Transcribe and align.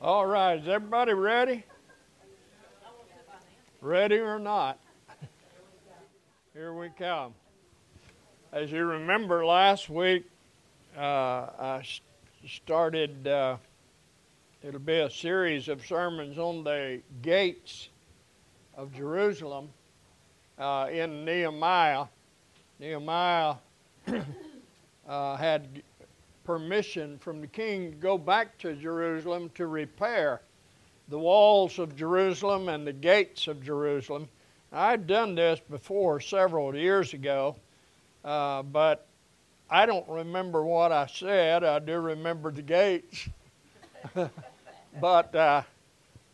All 0.00 0.26
right, 0.26 0.60
is 0.60 0.68
everybody 0.68 1.12
ready? 1.12 1.64
Ready 3.80 4.18
or 4.18 4.38
not? 4.38 4.78
Here 6.52 6.72
we 6.72 6.90
come. 6.96 7.34
As 8.52 8.70
you 8.70 8.84
remember, 8.84 9.44
last 9.44 9.90
week 9.90 10.24
uh, 10.96 11.00
I 11.00 11.82
started, 12.46 13.26
uh, 13.26 13.56
it'll 14.62 14.78
be 14.78 15.00
a 15.00 15.10
series 15.10 15.66
of 15.66 15.84
sermons 15.84 16.38
on 16.38 16.62
the 16.62 17.00
gates 17.20 17.88
of 18.76 18.94
Jerusalem 18.94 19.68
uh, 20.60 20.86
in 20.92 21.24
Nehemiah. 21.24 22.04
Nehemiah 22.78 23.56
uh, 25.08 25.34
had 25.34 25.82
permission 26.48 27.18
from 27.18 27.42
the 27.42 27.46
king 27.46 27.90
to 27.90 27.96
go 27.98 28.16
back 28.16 28.56
to 28.56 28.72
Jerusalem 28.72 29.50
to 29.54 29.66
repair 29.66 30.40
the 31.10 31.18
walls 31.18 31.78
of 31.78 31.94
Jerusalem 31.94 32.70
and 32.70 32.86
the 32.86 32.92
gates 32.94 33.48
of 33.48 33.62
Jerusalem. 33.62 34.26
I'd 34.72 35.06
done 35.06 35.34
this 35.34 35.60
before 35.68 36.20
several 36.20 36.74
years 36.74 37.12
ago, 37.12 37.56
uh, 38.24 38.62
but 38.62 39.06
I 39.68 39.84
don't 39.84 40.08
remember 40.08 40.64
what 40.64 40.90
I 40.90 41.06
said. 41.06 41.64
I 41.64 41.80
do 41.80 41.98
remember 41.98 42.50
the 42.50 42.62
gates. 42.62 43.28
but 44.98 45.34
uh, 45.34 45.62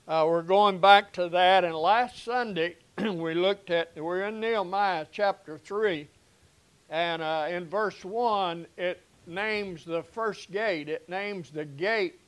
uh, 0.06 0.24
we're 0.28 0.42
going 0.42 0.78
back 0.78 1.12
to 1.14 1.28
that. 1.30 1.64
And 1.64 1.74
last 1.74 2.22
Sunday, 2.22 2.76
we 2.98 3.34
looked 3.34 3.70
at, 3.70 3.90
we're 3.96 4.22
in 4.26 4.38
Nehemiah 4.38 5.06
chapter 5.10 5.58
3. 5.58 6.06
And 6.88 7.20
uh, 7.20 7.46
in 7.50 7.68
verse 7.68 8.04
1, 8.04 8.68
it 8.76 9.03
names 9.26 9.84
the 9.84 10.02
first 10.02 10.50
gate. 10.50 10.88
It 10.88 11.08
names 11.08 11.50
the 11.50 11.64
gate 11.64 12.20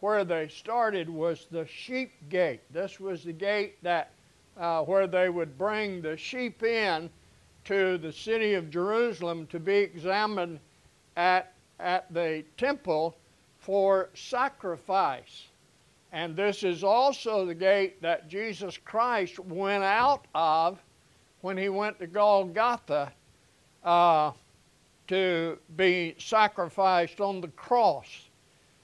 where 0.00 0.24
they 0.24 0.48
started 0.48 1.08
was 1.08 1.46
the 1.50 1.66
sheep 1.66 2.12
gate. 2.28 2.60
This 2.70 3.00
was 3.00 3.24
the 3.24 3.32
gate 3.32 3.82
that 3.82 4.10
uh, 4.56 4.82
where 4.82 5.06
they 5.06 5.28
would 5.28 5.58
bring 5.58 6.02
the 6.02 6.16
sheep 6.16 6.62
in 6.62 7.10
to 7.64 7.98
the 7.98 8.12
city 8.12 8.54
of 8.54 8.70
Jerusalem 8.70 9.46
to 9.48 9.58
be 9.58 9.76
examined 9.78 10.60
at, 11.16 11.54
at 11.80 12.12
the 12.12 12.44
temple 12.56 13.16
for 13.58 14.10
sacrifice. 14.14 15.48
And 16.12 16.36
this 16.36 16.62
is 16.62 16.84
also 16.84 17.46
the 17.46 17.54
gate 17.54 18.00
that 18.02 18.28
Jesus 18.28 18.78
Christ 18.78 19.40
went 19.40 19.82
out 19.82 20.26
of 20.34 20.78
when 21.40 21.56
he 21.56 21.68
went 21.68 21.98
to 21.98 22.06
Golgotha 22.06 23.12
uh, 23.82 24.30
to 25.08 25.58
be 25.76 26.14
sacrificed 26.18 27.20
on 27.20 27.40
the 27.40 27.48
cross. 27.48 28.28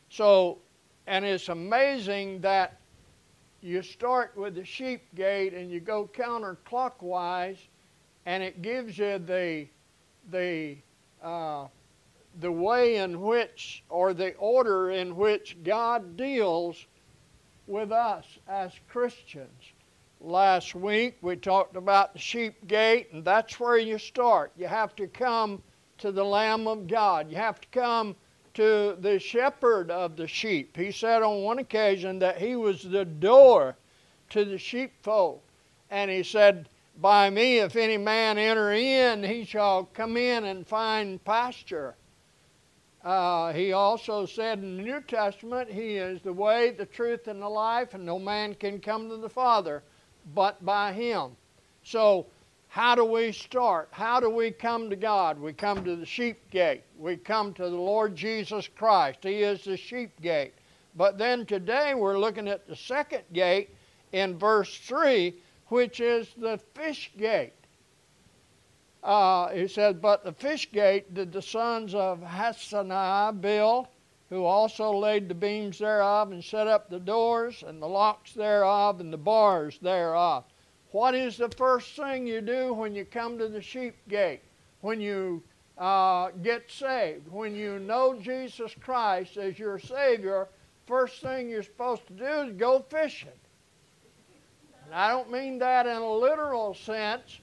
So, 0.08 0.58
and 1.06 1.24
it's 1.24 1.48
amazing 1.48 2.40
that 2.40 2.80
you 3.62 3.82
start 3.82 4.36
with 4.36 4.54
the 4.54 4.64
sheep 4.64 5.02
gate 5.14 5.54
and 5.54 5.70
you 5.70 5.80
go 5.80 6.08
counterclockwise, 6.12 7.58
and 8.26 8.42
it 8.42 8.62
gives 8.62 8.98
you 8.98 9.18
the 9.18 9.66
the 10.30 10.76
uh, 11.22 11.66
the 12.40 12.52
way 12.52 12.96
in 12.96 13.20
which 13.20 13.82
or 13.88 14.14
the 14.14 14.34
order 14.36 14.90
in 14.90 15.16
which 15.16 15.56
God 15.62 16.16
deals 16.16 16.86
with 17.66 17.92
us 17.92 18.26
as 18.48 18.72
Christians. 18.88 19.72
Last 20.20 20.74
week 20.74 21.16
we 21.22 21.36
talked 21.36 21.76
about 21.76 22.12
the 22.12 22.18
sheep 22.18 22.66
gate, 22.66 23.08
and 23.12 23.24
that's 23.24 23.58
where 23.58 23.78
you 23.78 23.98
start. 23.98 24.52
You 24.56 24.66
have 24.66 24.94
to 24.96 25.06
come 25.06 25.62
to 26.00 26.12
the 26.12 26.24
Lamb 26.24 26.66
of 26.66 26.86
God. 26.86 27.30
You 27.30 27.36
have 27.36 27.60
to 27.60 27.68
come 27.68 28.16
to 28.54 28.96
the 29.00 29.18
shepherd 29.18 29.90
of 29.90 30.16
the 30.16 30.26
sheep. 30.26 30.76
He 30.76 30.90
said 30.90 31.22
on 31.22 31.42
one 31.42 31.58
occasion 31.58 32.18
that 32.18 32.38
he 32.38 32.56
was 32.56 32.82
the 32.82 33.04
door 33.04 33.76
to 34.30 34.44
the 34.44 34.58
sheepfold. 34.58 35.40
And 35.90 36.10
he 36.10 36.22
said, 36.22 36.68
By 37.00 37.30
me, 37.30 37.58
if 37.58 37.76
any 37.76 37.96
man 37.96 38.38
enter 38.38 38.72
in, 38.72 39.22
he 39.22 39.44
shall 39.44 39.84
come 39.84 40.16
in 40.16 40.44
and 40.44 40.66
find 40.66 41.24
pasture. 41.24 41.94
Uh, 43.04 43.52
he 43.52 43.72
also 43.72 44.26
said 44.26 44.58
in 44.58 44.76
the 44.76 44.82
New 44.82 45.00
Testament, 45.00 45.70
He 45.70 45.96
is 45.96 46.20
the 46.20 46.32
way, 46.32 46.70
the 46.70 46.84
truth, 46.86 47.28
and 47.28 47.40
the 47.40 47.48
life, 47.48 47.94
and 47.94 48.04
no 48.04 48.18
man 48.18 48.54
can 48.54 48.78
come 48.78 49.08
to 49.08 49.16
the 49.16 49.28
Father 49.28 49.82
but 50.34 50.62
by 50.64 50.92
Him. 50.92 51.30
So 51.82 52.26
how 52.70 52.94
do 52.94 53.04
we 53.04 53.32
start? 53.32 53.88
How 53.90 54.20
do 54.20 54.30
we 54.30 54.52
come 54.52 54.90
to 54.90 54.96
God? 54.96 55.40
We 55.40 55.52
come 55.52 55.82
to 55.82 55.96
the 55.96 56.06
sheep 56.06 56.38
gate. 56.52 56.84
We 56.96 57.16
come 57.16 57.52
to 57.54 57.64
the 57.64 57.70
Lord 57.70 58.14
Jesus 58.14 58.68
Christ. 58.68 59.18
He 59.22 59.42
is 59.42 59.64
the 59.64 59.76
sheep 59.76 60.12
gate. 60.22 60.54
But 60.94 61.18
then 61.18 61.46
today 61.46 61.94
we're 61.94 62.16
looking 62.16 62.46
at 62.46 62.68
the 62.68 62.76
second 62.76 63.24
gate 63.32 63.74
in 64.12 64.38
verse 64.38 64.78
3, 64.78 65.34
which 65.66 65.98
is 65.98 66.28
the 66.38 66.60
fish 66.74 67.10
gate. 67.18 67.54
Uh, 69.02 69.48
he 69.48 69.66
says, 69.66 69.96
But 70.00 70.22
the 70.22 70.32
fish 70.32 70.70
gate 70.70 71.12
did 71.12 71.32
the 71.32 71.42
sons 71.42 71.92
of 71.92 72.20
Hassenaah 72.20 73.40
build, 73.40 73.88
who 74.28 74.44
also 74.44 74.96
laid 74.96 75.28
the 75.28 75.34
beams 75.34 75.80
thereof, 75.80 76.30
and 76.30 76.44
set 76.44 76.68
up 76.68 76.88
the 76.88 77.00
doors, 77.00 77.64
and 77.66 77.82
the 77.82 77.88
locks 77.88 78.32
thereof, 78.32 79.00
and 79.00 79.12
the 79.12 79.18
bars 79.18 79.76
thereof. 79.82 80.44
What 80.92 81.14
is 81.14 81.36
the 81.36 81.48
first 81.50 81.94
thing 81.94 82.26
you 82.26 82.40
do 82.40 82.74
when 82.74 82.94
you 82.94 83.04
come 83.04 83.38
to 83.38 83.48
the 83.48 83.62
sheep 83.62 83.96
gate? 84.08 84.40
When 84.80 85.00
you 85.00 85.42
uh, 85.78 86.30
get 86.42 86.70
saved, 86.70 87.28
when 87.30 87.54
you 87.54 87.78
know 87.78 88.18
Jesus 88.20 88.74
Christ 88.80 89.36
as 89.36 89.58
your 89.58 89.78
Savior, 89.78 90.48
first 90.86 91.22
thing 91.22 91.48
you're 91.48 91.62
supposed 91.62 92.06
to 92.08 92.12
do 92.12 92.24
is 92.24 92.52
go 92.56 92.84
fishing. 92.90 93.30
And 94.84 94.94
I 94.94 95.10
don't 95.10 95.30
mean 95.30 95.58
that 95.60 95.86
in 95.86 95.96
a 95.96 96.12
literal 96.12 96.74
sense, 96.74 97.38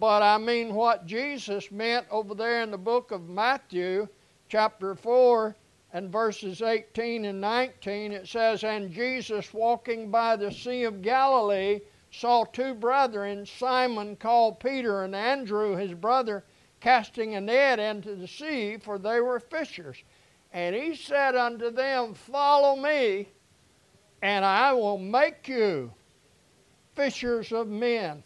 but 0.00 0.22
I 0.22 0.38
mean 0.38 0.74
what 0.74 1.06
Jesus 1.06 1.70
meant 1.70 2.06
over 2.10 2.34
there 2.34 2.62
in 2.62 2.72
the 2.72 2.78
book 2.78 3.12
of 3.12 3.28
Matthew, 3.28 4.08
chapter 4.48 4.96
4, 4.96 5.54
and 5.92 6.10
verses 6.10 6.60
18 6.60 7.24
and 7.24 7.40
19. 7.40 8.10
It 8.10 8.26
says, 8.26 8.64
And 8.64 8.92
Jesus 8.92 9.54
walking 9.54 10.10
by 10.10 10.34
the 10.34 10.50
Sea 10.50 10.82
of 10.82 11.02
Galilee, 11.02 11.80
saw 12.18 12.44
two 12.44 12.74
brethren, 12.74 13.44
Simon 13.44 14.16
called 14.16 14.60
Peter 14.60 15.02
and 15.02 15.14
Andrew 15.14 15.74
his 15.74 15.94
brother, 15.94 16.44
casting 16.80 17.34
a 17.34 17.40
net 17.40 17.78
into 17.78 18.14
the 18.14 18.28
sea, 18.28 18.76
for 18.76 18.98
they 18.98 19.20
were 19.20 19.40
fishers. 19.40 20.02
And 20.52 20.76
he 20.76 20.94
said 20.94 21.34
unto 21.34 21.70
them, 21.70 22.14
Follow 22.14 22.76
me, 22.76 23.28
and 24.22 24.44
I 24.44 24.72
will 24.72 24.98
make 24.98 25.48
you 25.48 25.92
fishers 26.94 27.52
of 27.52 27.68
men. 27.68 28.22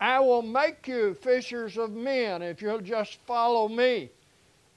I 0.00 0.20
will 0.20 0.42
make 0.42 0.86
you 0.86 1.14
fishers 1.14 1.76
of 1.76 1.92
men 1.92 2.42
if 2.42 2.62
you'll 2.62 2.80
just 2.80 3.16
follow 3.26 3.68
me. 3.68 4.10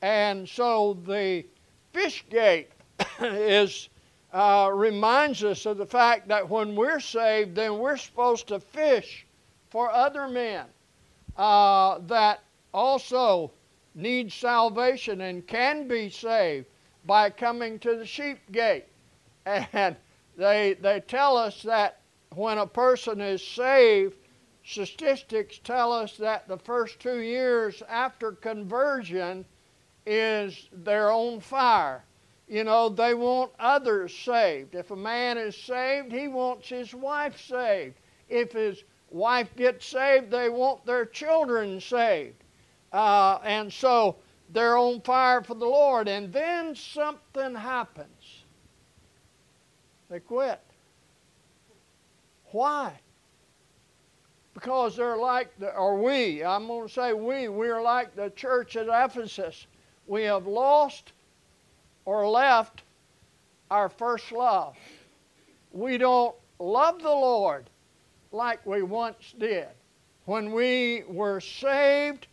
And 0.01 0.47
so 0.49 0.97
the 1.05 1.45
fish 1.93 2.25
gate 2.29 2.69
is 3.19 3.89
uh, 4.35 4.69
reminds 4.73 5.45
us 5.45 5.65
of 5.65 5.77
the 5.77 5.85
fact 5.85 6.27
that 6.27 6.49
when 6.49 6.75
we're 6.75 6.99
saved, 6.99 7.55
then 7.55 7.79
we're 7.79 7.95
supposed 7.95 8.49
to 8.49 8.59
fish 8.59 9.25
for 9.69 9.89
other 9.89 10.27
men 10.27 10.65
uh, 11.37 11.99
that 11.99 12.41
also 12.73 13.49
need 13.95 14.29
salvation 14.29 15.21
and 15.21 15.47
can 15.47 15.87
be 15.87 16.09
saved 16.09 16.65
by 17.05 17.29
coming 17.29 17.79
to 17.79 17.95
the 17.95 18.05
sheep 18.05 18.39
gate. 18.51 18.85
And 19.45 19.95
they, 20.35 20.73
they 20.81 20.99
tell 20.99 21.37
us 21.37 21.61
that 21.63 22.01
when 22.33 22.57
a 22.57 22.67
person 22.67 23.21
is 23.21 23.41
saved, 23.41 24.15
statistics 24.65 25.59
tell 25.63 25.93
us 25.93 26.17
that 26.17 26.45
the 26.49 26.57
first 26.57 26.99
two 26.99 27.19
years 27.19 27.81
after 27.87 28.33
conversion 28.33 29.45
is 30.05 30.67
their 30.73 31.09
own 31.09 31.39
fire 31.39 32.03
you 32.47 32.63
know, 32.63 32.89
they 32.89 33.13
want 33.13 33.51
others 33.59 34.15
saved. 34.15 34.75
If 34.75 34.91
a 34.91 34.95
man 34.95 35.37
is 35.37 35.55
saved, 35.55 36.11
he 36.11 36.27
wants 36.27 36.69
his 36.69 36.93
wife 36.93 37.39
saved. 37.39 37.95
If 38.29 38.51
his 38.51 38.83
wife 39.09 39.49
gets 39.55 39.85
saved, 39.85 40.29
they 40.29 40.49
want 40.49 40.85
their 40.85 41.05
children 41.05 41.79
saved. 41.79 42.43
Uh, 42.93 43.39
and 43.43 43.71
so 43.73 44.17
they're 44.51 44.77
on 44.77 45.01
fire 45.01 45.41
for 45.41 45.55
the 45.55 45.65
Lord. 45.65 46.07
And 46.07 46.31
then 46.31 46.75
something 46.75 47.55
happens. 47.55 48.43
They 50.09 50.19
quit. 50.19 50.61
Why? 52.51 52.93
Because 54.53 54.95
they're 54.95 55.17
like, 55.17 55.57
the, 55.59 55.75
or 55.75 56.01
we, 56.01 56.43
I'm 56.43 56.67
going 56.67 56.87
to 56.87 56.93
say 56.93 57.11
we, 57.11 57.49
we're 57.49 57.81
like 57.81 58.15
the 58.15 58.29
church 58.29 58.77
at 58.77 58.87
Ephesus. 58.87 59.65
We 60.07 60.23
have 60.23 60.45
lost 60.45 61.11
or 62.05 62.27
left 62.27 62.83
our 63.69 63.89
first 63.89 64.31
love. 64.31 64.77
We 65.71 65.97
don't 65.97 66.35
love 66.59 67.01
the 67.01 67.09
Lord 67.09 67.69
like 68.31 68.65
we 68.65 68.83
once 68.83 69.33
did. 69.37 69.67
When 70.25 70.51
we 70.51 71.03
were 71.07 71.39
saved, 71.39 72.27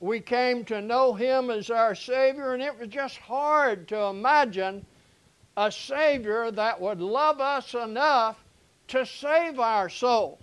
we 0.00 0.20
came 0.20 0.64
to 0.66 0.80
know 0.80 1.14
Him 1.14 1.50
as 1.50 1.70
our 1.70 1.94
Savior, 1.94 2.54
and 2.54 2.62
it 2.62 2.78
was 2.78 2.88
just 2.88 3.16
hard 3.16 3.88
to 3.88 3.98
imagine 4.04 4.84
a 5.56 5.72
Savior 5.72 6.50
that 6.50 6.80
would 6.80 7.00
love 7.00 7.40
us 7.40 7.74
enough 7.74 8.44
to 8.88 9.06
save 9.06 9.58
our 9.58 9.88
soul. 9.88 10.38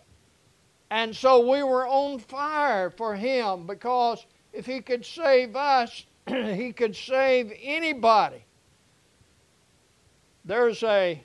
And 0.89 1.15
so 1.15 1.49
we 1.49 1.63
were 1.63 1.87
on 1.87 2.19
fire 2.19 2.89
for 2.89 3.15
Him 3.15 3.65
because 3.67 4.25
if 4.51 4.65
He 4.65 4.81
could 4.81 5.05
save 5.05 5.55
us, 5.55 6.05
He 6.27 6.73
could 6.73 6.95
save 6.95 7.53
anybody. 7.61 8.43
There's 10.45 10.83
a, 10.83 11.23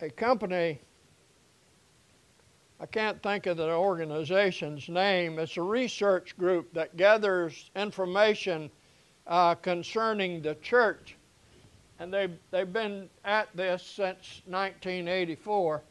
a 0.00 0.10
company, 0.10 0.80
I 2.80 2.86
can't 2.86 3.22
think 3.22 3.46
of 3.46 3.58
the 3.58 3.70
organization's 3.70 4.88
name, 4.88 5.38
it's 5.38 5.56
a 5.56 5.62
research 5.62 6.36
group 6.36 6.72
that 6.74 6.96
gathers 6.96 7.70
information 7.76 8.72
uh, 9.28 9.54
concerning 9.54 10.42
the 10.42 10.56
church. 10.56 11.14
And 12.00 12.12
they've, 12.12 12.36
they've 12.50 12.72
been 12.72 13.08
at 13.24 13.48
this 13.54 13.84
since 13.84 14.42
1984. 14.46 15.82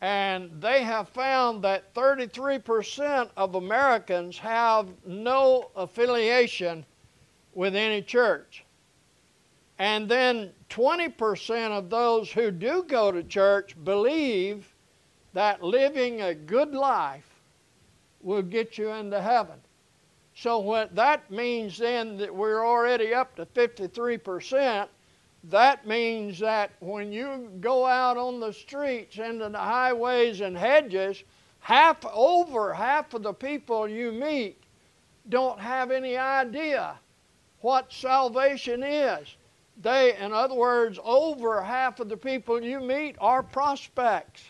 And 0.00 0.50
they 0.62 0.82
have 0.82 1.10
found 1.10 1.62
that 1.64 1.92
33% 1.92 3.28
of 3.36 3.56
Americans 3.56 4.38
have 4.38 4.88
no 5.04 5.70
affiliation 5.76 6.86
with 7.52 7.76
any 7.76 8.00
church. 8.00 8.64
And 9.80 10.10
then 10.10 10.50
20% 10.68 11.70
of 11.70 11.88
those 11.88 12.30
who 12.30 12.50
do 12.50 12.84
go 12.86 13.10
to 13.10 13.22
church 13.22 13.74
believe 13.82 14.74
that 15.32 15.62
living 15.62 16.20
a 16.20 16.34
good 16.34 16.74
life 16.74 17.40
will 18.20 18.42
get 18.42 18.76
you 18.76 18.90
into 18.90 19.22
heaven. 19.22 19.58
So 20.34 20.58
what 20.58 20.94
that 20.96 21.30
means 21.30 21.78
then 21.78 22.18
that 22.18 22.34
we're 22.34 22.62
already 22.62 23.14
up 23.14 23.34
to 23.36 23.46
53%, 23.46 24.86
that 25.44 25.86
means 25.86 26.38
that 26.40 26.72
when 26.80 27.10
you 27.10 27.50
go 27.60 27.86
out 27.86 28.18
on 28.18 28.38
the 28.38 28.52
streets 28.52 29.16
into 29.16 29.48
the 29.48 29.58
highways 29.58 30.42
and 30.42 30.58
hedges, 30.58 31.24
half 31.60 32.04
over 32.12 32.74
half 32.74 33.14
of 33.14 33.22
the 33.22 33.32
people 33.32 33.88
you 33.88 34.12
meet 34.12 34.62
don't 35.30 35.58
have 35.58 35.90
any 35.90 36.18
idea 36.18 36.98
what 37.62 37.90
salvation 37.90 38.82
is. 38.82 39.36
They, 39.76 40.16
in 40.16 40.32
other 40.32 40.54
words, 40.54 40.98
over 41.02 41.62
half 41.62 42.00
of 42.00 42.08
the 42.08 42.16
people 42.16 42.62
you 42.62 42.80
meet 42.80 43.16
are 43.20 43.42
prospects. 43.42 44.42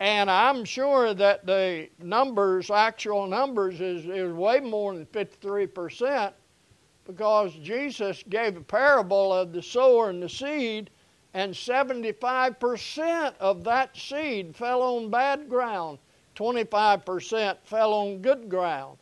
And 0.00 0.30
I'm 0.30 0.64
sure 0.64 1.14
that 1.14 1.46
the 1.46 1.88
numbers, 2.02 2.70
actual 2.70 3.26
numbers, 3.26 3.80
is, 3.80 4.04
is 4.06 4.32
way 4.32 4.60
more 4.60 4.94
than 4.94 5.06
53% 5.06 6.32
because 7.06 7.54
Jesus 7.54 8.24
gave 8.28 8.56
a 8.56 8.60
parable 8.60 9.32
of 9.32 9.52
the 9.52 9.62
sower 9.62 10.10
and 10.10 10.22
the 10.22 10.28
seed, 10.28 10.90
and 11.34 11.52
75% 11.52 13.34
of 13.40 13.64
that 13.64 13.96
seed 13.96 14.54
fell 14.56 14.82
on 14.82 15.10
bad 15.10 15.48
ground, 15.48 15.98
25% 16.36 17.56
fell 17.64 17.92
on 17.92 18.22
good 18.22 18.48
ground. 18.48 18.98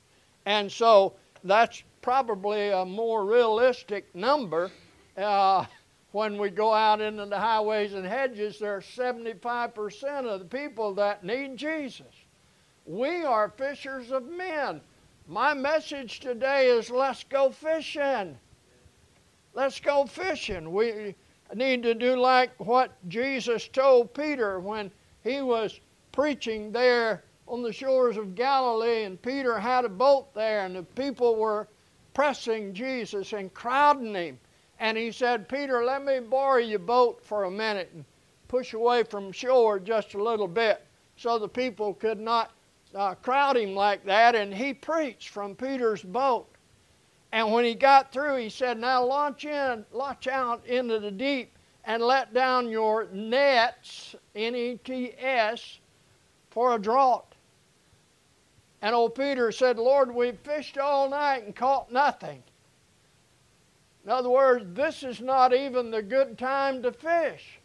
And 0.46 0.70
so 0.70 1.14
that's 1.44 1.82
probably 2.00 2.70
a 2.70 2.84
more 2.84 3.24
realistic 3.24 4.12
number. 4.14 4.70
Uh, 5.16 5.64
when 6.12 6.38
we 6.38 6.50
go 6.50 6.72
out 6.72 7.00
into 7.00 7.26
the 7.26 7.38
highways 7.38 7.92
and 7.94 8.06
hedges, 8.06 8.58
there 8.58 8.76
are 8.76 8.80
75% 8.80 10.26
of 10.26 10.40
the 10.40 10.46
people 10.46 10.94
that 10.94 11.24
need 11.24 11.56
Jesus. 11.56 12.14
We 12.86 13.24
are 13.24 13.48
fishers 13.50 14.10
of 14.10 14.28
men. 14.28 14.80
My 15.26 15.54
message 15.54 16.20
today 16.20 16.68
is 16.68 16.90
let's 16.90 17.24
go 17.24 17.50
fishing. 17.50 18.38
Let's 19.54 19.80
go 19.80 20.06
fishing. 20.06 20.72
We 20.72 21.14
need 21.54 21.82
to 21.82 21.94
do 21.94 22.16
like 22.16 22.50
what 22.58 22.92
Jesus 23.08 23.68
told 23.68 24.14
Peter 24.14 24.60
when 24.60 24.90
he 25.22 25.42
was 25.42 25.78
preaching 26.10 26.72
there 26.72 27.22
on 27.46 27.62
the 27.62 27.72
shores 27.72 28.16
of 28.16 28.34
Galilee, 28.34 29.04
and 29.04 29.20
Peter 29.20 29.58
had 29.58 29.84
a 29.84 29.88
boat 29.88 30.32
there, 30.34 30.64
and 30.64 30.76
the 30.76 30.82
people 30.82 31.36
were 31.36 31.68
pressing 32.14 32.72
Jesus 32.72 33.32
and 33.32 33.52
crowding 33.52 34.14
him. 34.14 34.38
And 34.82 34.98
he 34.98 35.12
said, 35.12 35.48
Peter, 35.48 35.84
let 35.84 36.04
me 36.04 36.18
borrow 36.18 36.58
your 36.58 36.80
boat 36.80 37.24
for 37.24 37.44
a 37.44 37.50
minute 37.50 37.92
and 37.94 38.04
push 38.48 38.74
away 38.74 39.04
from 39.04 39.30
shore 39.30 39.78
just 39.78 40.14
a 40.14 40.22
little 40.22 40.48
bit 40.48 40.84
so 41.16 41.38
the 41.38 41.48
people 41.48 41.94
could 41.94 42.18
not 42.18 42.50
uh, 42.92 43.14
crowd 43.14 43.56
him 43.56 43.76
like 43.76 44.04
that, 44.04 44.34
and 44.34 44.52
he 44.52 44.74
preached 44.74 45.28
from 45.28 45.54
Peter's 45.54 46.02
boat. 46.02 46.48
And 47.30 47.52
when 47.52 47.64
he 47.64 47.76
got 47.76 48.10
through, 48.12 48.38
he 48.38 48.48
said, 48.48 48.76
Now 48.76 49.04
launch 49.04 49.44
in, 49.44 49.86
launch 49.92 50.26
out 50.26 50.66
into 50.66 50.98
the 50.98 51.12
deep 51.12 51.56
and 51.84 52.02
let 52.02 52.34
down 52.34 52.68
your 52.68 53.06
nets, 53.12 54.16
N 54.34 54.56
E 54.56 54.80
T 54.82 55.14
S, 55.16 55.78
for 56.50 56.74
a 56.74 56.78
draught. 56.78 57.36
And 58.82 58.96
old 58.96 59.14
Peter 59.14 59.52
said, 59.52 59.78
Lord, 59.78 60.12
we've 60.12 60.40
fished 60.40 60.76
all 60.76 61.08
night 61.08 61.44
and 61.44 61.54
caught 61.54 61.92
nothing. 61.92 62.42
In 64.04 64.10
other 64.10 64.30
words, 64.30 64.64
this 64.74 65.02
is 65.02 65.20
not 65.20 65.54
even 65.54 65.90
the 65.90 66.02
good 66.02 66.36
time 66.36 66.82
to 66.82 66.92
fish. 66.92 67.60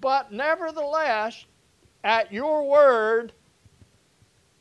But 0.00 0.32
nevertheless, 0.32 1.44
at 2.02 2.32
your 2.32 2.68
word, 2.68 3.32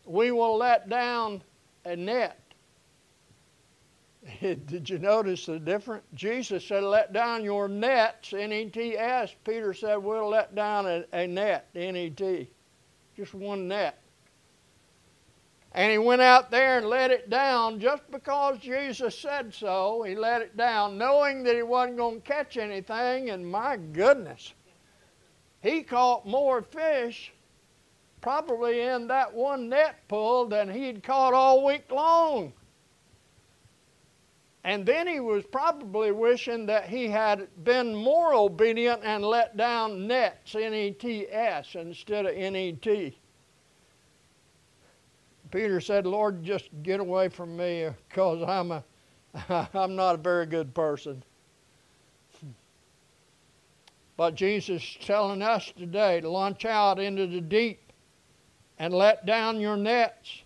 we 0.06 0.32
will 0.32 0.58
let 0.58 0.90
down 0.90 1.42
a 1.86 1.96
net. 1.96 2.40
Did 4.42 4.90
you 4.90 5.00
notice 5.00 5.48
the 5.48 5.60
difference? 5.60 6.06
Jesus 6.14 6.66
said, 6.66 6.84
Let 6.84 7.14
down 7.14 7.44
your 7.44 7.68
nets, 7.68 8.34
N 8.34 8.54
E 8.54 8.70
T 8.70 8.98
S. 8.98 9.36
Peter 9.44 9.74
said, 9.74 9.98
We'll 9.98 10.30
let 10.30 10.54
down 10.54 10.86
a, 10.86 11.04
a 11.14 11.28
net, 11.28 11.68
N 11.76 11.96
E 11.96 12.10
T. 12.10 12.50
Just 13.18 13.34
one 13.34 13.68
net. 13.68 14.03
And 15.76 15.92
he 15.92 15.98
went 15.98 16.22
out 16.22 16.52
there 16.52 16.78
and 16.78 16.88
let 16.88 17.10
it 17.10 17.32
down 17.32 17.80
just 17.80 18.04
because 18.12 18.60
Jesus 18.60 19.18
said 19.18 19.54
so. 19.54 20.04
He 20.04 20.14
let 20.14 20.44
it 20.44 20.56
down, 20.56 21.00
knowing 21.00 21.44
that 21.44 21.56
he 21.56 21.64
wasn't 21.64 21.98
going 21.98 22.22
to 22.22 22.28
catch 22.28 22.58
anything. 22.58 23.32
And 23.32 23.46
my 23.50 23.78
goodness, 23.78 24.54
he 25.62 25.82
caught 25.82 26.28
more 26.28 26.62
fish 26.62 27.34
probably 28.22 28.82
in 28.82 29.08
that 29.08 29.34
one 29.34 29.68
net 29.68 29.96
pull 30.08 30.46
than 30.46 30.70
he'd 30.70 31.04
caught 31.04 31.34
all 31.34 31.66
week 31.66 31.92
long. 31.92 32.54
And 34.64 34.86
then 34.86 35.08
he 35.08 35.20
was 35.20 35.44
probably 35.44 36.12
wishing 36.12 36.68
that 36.68 36.88
he 36.88 37.08
had 37.08 37.48
been 37.66 37.94
more 37.94 38.34
obedient 38.34 39.02
and 39.04 39.26
let 39.26 39.58
down 39.58 40.08
nets, 40.08 40.56
N 40.56 40.74
E 40.74 40.92
T 40.92 41.28
S, 41.30 41.76
instead 41.76 42.26
of 42.28 42.34
N 42.34 42.56
E 42.56 42.72
T. 42.74 43.18
Peter 45.54 45.80
said, 45.80 46.08
Lord, 46.08 46.44
just 46.44 46.70
get 46.82 47.00
away 47.00 47.30
from 47.30 47.56
me 47.56 47.88
because 48.10 48.42
I'm, 48.42 48.72
a, 48.72 48.84
I'm 49.76 49.96
not 49.96 50.16
a 50.16 50.18
very 50.18 50.48
good 50.48 50.74
person. 50.74 51.24
But 54.18 54.34
Jesus 54.34 54.82
is 54.82 54.98
telling 55.06 55.44
us 55.44 55.72
today 55.78 56.22
to 56.22 56.30
launch 56.30 56.66
out 56.66 56.98
into 56.98 57.28
the 57.28 57.40
deep 57.40 57.94
and 58.80 58.96
let 58.96 59.28
down 59.28 59.60
your 59.60 59.78
nets. 59.78 60.42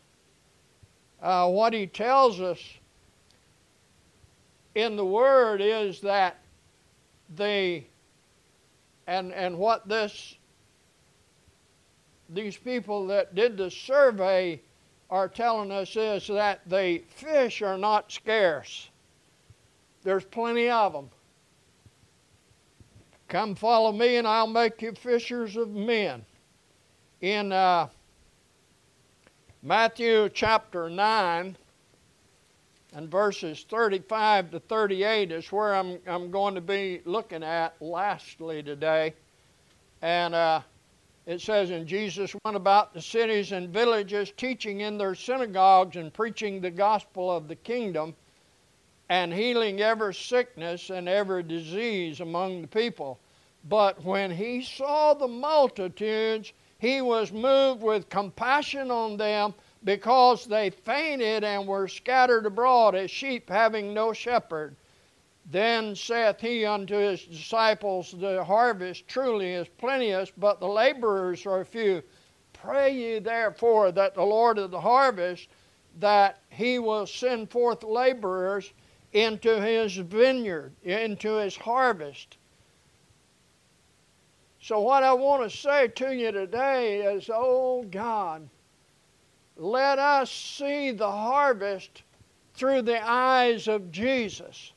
Uh, 1.22 1.50
what 1.50 1.72
he 1.72 1.88
tells 1.88 2.42
us 2.42 2.60
in 4.76 4.98
the 4.98 5.06
Word 5.06 5.62
is 5.62 6.02
that 6.02 6.38
the 7.38 7.82
and 9.08 9.34
and 9.34 9.58
what 9.58 9.88
this 9.88 10.36
these 12.30 12.58
people 12.58 13.08
that 13.08 13.34
did 13.34 13.56
the 13.56 13.72
survey 13.72 14.62
are 15.10 15.28
telling 15.28 15.72
us 15.72 15.96
is 15.96 16.28
that 16.28 16.62
the 16.68 17.04
fish 17.10 17.62
are 17.62 17.78
not 17.78 18.12
scarce. 18.12 18.90
There's 20.04 20.26
plenty 20.26 20.70
of 20.70 20.94
them. 20.94 21.10
Come 23.28 23.56
follow 23.56 23.92
me, 23.92 24.16
and 24.18 24.28
I'll 24.28 24.48
make 24.48 24.82
you 24.82 24.94
fishers 24.94 25.58
of 25.58 25.70
men. 25.70 26.26
In 27.22 27.52
uh, 27.52 27.88
Matthew 29.64 30.30
chapter 30.30 30.90
9 30.90 31.58
and 32.94 33.12
verses 33.12 33.66
35 33.70 34.52
to 34.52 34.60
38 34.62 35.32
is 35.32 35.52
where 35.52 35.76
I'm, 35.76 36.00
I'm 36.08 36.32
going 36.32 36.56
to 36.56 36.62
be 36.62 37.02
looking 37.06 37.44
at 37.44 37.76
lastly 37.82 38.64
today. 38.64 39.14
And 40.02 40.34
uh, 40.34 40.62
it 41.28 41.42
says, 41.42 41.70
And 41.70 41.86
Jesus 41.86 42.34
went 42.46 42.56
about 42.56 42.94
the 42.94 43.02
cities 43.02 43.52
and 43.52 43.70
villages, 43.70 44.32
teaching 44.38 44.80
in 44.80 44.98
their 44.98 45.14
synagogues 45.14 45.98
and 45.98 46.14
preaching 46.14 46.62
the 46.62 46.72
gospel 46.72 47.30
of 47.30 47.50
the 47.50 47.56
kingdom, 47.56 48.16
and 49.10 49.34
healing 49.34 49.82
every 49.82 50.14
sickness 50.14 50.90
and 50.90 51.08
every 51.10 51.44
disease 51.44 52.22
among 52.22 52.62
the 52.62 52.68
people. 52.68 53.20
But 53.66 54.04
when 54.06 54.32
he 54.32 54.64
saw 54.64 55.14
the 55.14 55.28
multitudes, 55.28 56.54
he 56.80 57.02
was 57.02 57.34
moved 57.34 57.82
with 57.82 58.08
compassion 58.08 58.90
on 58.90 59.18
them 59.18 59.54
because 59.84 60.46
they 60.46 60.70
fainted 60.70 61.44
and 61.44 61.68
were 61.68 61.90
scattered 61.90 62.46
abroad 62.46 62.96
as 62.96 63.12
sheep 63.12 63.50
having 63.50 63.94
no 63.94 64.14
shepherd. 64.14 64.76
Then 65.50 65.96
saith 65.96 66.42
he 66.42 66.66
unto 66.66 66.96
his 66.96 67.24
disciples, 67.24 68.12
The 68.12 68.44
harvest 68.44 69.08
truly 69.08 69.54
is 69.54 69.70
plenteous, 69.70 70.30
but 70.38 70.60
the 70.60 70.68
laborers 70.68 71.46
are 71.46 71.64
few. 71.64 72.04
Pray 72.52 72.92
ye 72.92 73.20
therefore 73.20 73.94
that 73.94 74.14
the 74.14 74.24
Lord 74.24 74.58
of 74.58 74.72
the 74.72 74.82
harvest, 74.82 75.48
that 76.00 76.40
he 76.50 76.80
will 76.80 77.08
send 77.08 77.50
forth 77.50 77.84
laborers 77.84 78.74
into 79.14 79.62
his 79.62 79.96
vineyard, 79.96 80.74
into 80.84 81.36
his 81.36 81.56
harvest. 81.56 82.38
So, 84.62 84.82
what 84.82 85.04
I 85.04 85.14
want 85.14 85.50
to 85.50 85.58
say 85.58 85.88
to 85.88 86.14
you 86.14 86.34
today 86.34 87.04
is, 87.04 87.30
oh 87.34 87.84
God, 87.84 88.50
let 89.56 89.98
us 89.98 90.30
see 90.30 90.92
the 90.92 91.10
harvest 91.10 92.04
through 92.54 92.82
the 92.82 93.02
eyes 93.02 93.70
of 93.70 93.92
Jesus. 93.92 94.74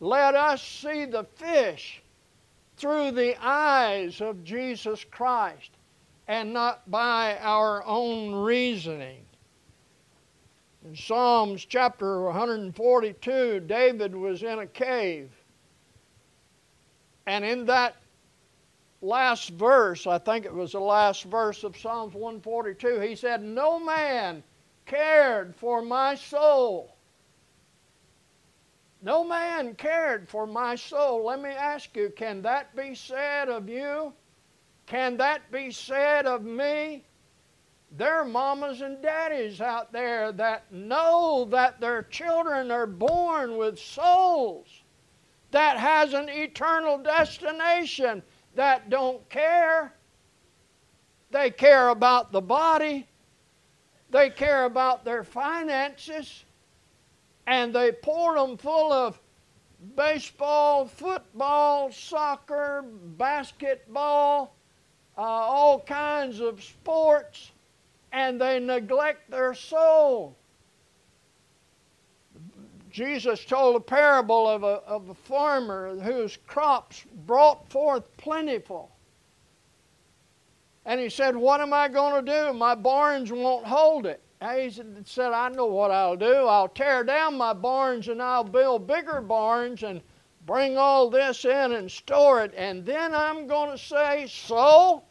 Let 0.00 0.34
us 0.34 0.62
see 0.62 1.04
the 1.06 1.24
fish 1.24 2.02
through 2.76 3.10
the 3.12 3.36
eyes 3.44 4.20
of 4.20 4.44
Jesus 4.44 5.04
Christ 5.04 5.70
and 6.28 6.52
not 6.52 6.88
by 6.90 7.36
our 7.40 7.84
own 7.84 8.34
reasoning. 8.34 9.24
In 10.84 10.94
Psalms 10.94 11.64
chapter 11.64 12.22
142, 12.22 13.60
David 13.60 14.14
was 14.14 14.42
in 14.42 14.60
a 14.60 14.66
cave. 14.66 15.30
And 17.26 17.44
in 17.44 17.66
that 17.66 17.96
last 19.02 19.50
verse, 19.50 20.06
I 20.06 20.18
think 20.18 20.44
it 20.44 20.54
was 20.54 20.72
the 20.72 20.80
last 20.80 21.24
verse 21.24 21.64
of 21.64 21.76
Psalms 21.76 22.14
142, 22.14 23.00
he 23.00 23.16
said, 23.16 23.42
No 23.42 23.80
man 23.80 24.42
cared 24.86 25.56
for 25.56 25.82
my 25.82 26.14
soul. 26.14 26.94
No 29.00 29.22
man 29.22 29.74
cared 29.74 30.28
for 30.28 30.46
my 30.46 30.74
soul. 30.74 31.26
Let 31.26 31.40
me 31.40 31.50
ask 31.50 31.96
you, 31.96 32.10
can 32.16 32.42
that 32.42 32.74
be 32.74 32.94
said 32.94 33.48
of 33.48 33.68
you? 33.68 34.12
Can 34.86 35.16
that 35.18 35.50
be 35.52 35.70
said 35.70 36.26
of 36.26 36.42
me? 36.42 37.04
There 37.92 38.20
are 38.20 38.24
mamas 38.24 38.80
and 38.80 39.00
daddies 39.00 39.60
out 39.60 39.92
there 39.92 40.32
that 40.32 40.70
know 40.72 41.46
that 41.50 41.80
their 41.80 42.02
children 42.02 42.70
are 42.70 42.86
born 42.86 43.56
with 43.56 43.78
souls 43.78 44.66
that 45.50 45.78
has 45.78 46.12
an 46.12 46.28
eternal 46.28 46.98
destination 46.98 48.22
that 48.54 48.90
don't 48.90 49.26
care. 49.30 49.94
They 51.30 51.50
care 51.50 51.88
about 51.88 52.32
the 52.32 52.40
body. 52.40 53.06
They 54.10 54.30
care 54.30 54.64
about 54.64 55.04
their 55.04 55.24
finances 55.24 56.44
and 57.48 57.74
they 57.74 57.90
poured 57.90 58.38
them 58.38 58.58
full 58.58 58.92
of 58.92 59.18
baseball, 59.96 60.86
football, 60.86 61.90
soccer, 61.90 62.84
basketball, 63.16 64.54
uh, 65.16 65.22
all 65.22 65.80
kinds 65.80 66.40
of 66.40 66.62
sports, 66.62 67.52
and 68.12 68.38
they 68.38 68.60
neglect 68.60 69.30
their 69.30 69.54
soul. 69.54 70.36
Jesus 72.90 73.42
told 73.46 73.76
a 73.76 73.80
parable 73.80 74.46
of 74.46 74.62
a, 74.62 74.82
of 74.86 75.08
a 75.08 75.14
farmer 75.14 75.98
whose 76.00 76.36
crops 76.46 77.06
brought 77.26 77.66
forth 77.70 78.14
plentiful. 78.18 78.90
And 80.84 81.00
he 81.00 81.08
said, 81.08 81.34
What 81.34 81.62
am 81.62 81.72
I 81.72 81.88
going 81.88 82.24
to 82.24 82.30
do? 82.30 82.52
My 82.52 82.74
barns 82.74 83.32
won't 83.32 83.66
hold 83.66 84.04
it. 84.04 84.20
He 84.40 84.70
said, 85.04 85.32
I 85.32 85.48
know 85.48 85.66
what 85.66 85.90
I'll 85.90 86.16
do. 86.16 86.46
I'll 86.46 86.68
tear 86.68 87.02
down 87.02 87.36
my 87.36 87.52
barns 87.52 88.06
and 88.06 88.22
I'll 88.22 88.44
build 88.44 88.86
bigger 88.86 89.20
barns 89.20 89.82
and 89.82 90.00
bring 90.46 90.78
all 90.78 91.10
this 91.10 91.44
in 91.44 91.72
and 91.72 91.90
store 91.90 92.44
it. 92.44 92.54
And 92.56 92.86
then 92.86 93.14
I'm 93.14 93.48
going 93.48 93.70
to 93.72 93.78
say, 93.78 94.28
So, 94.28 95.02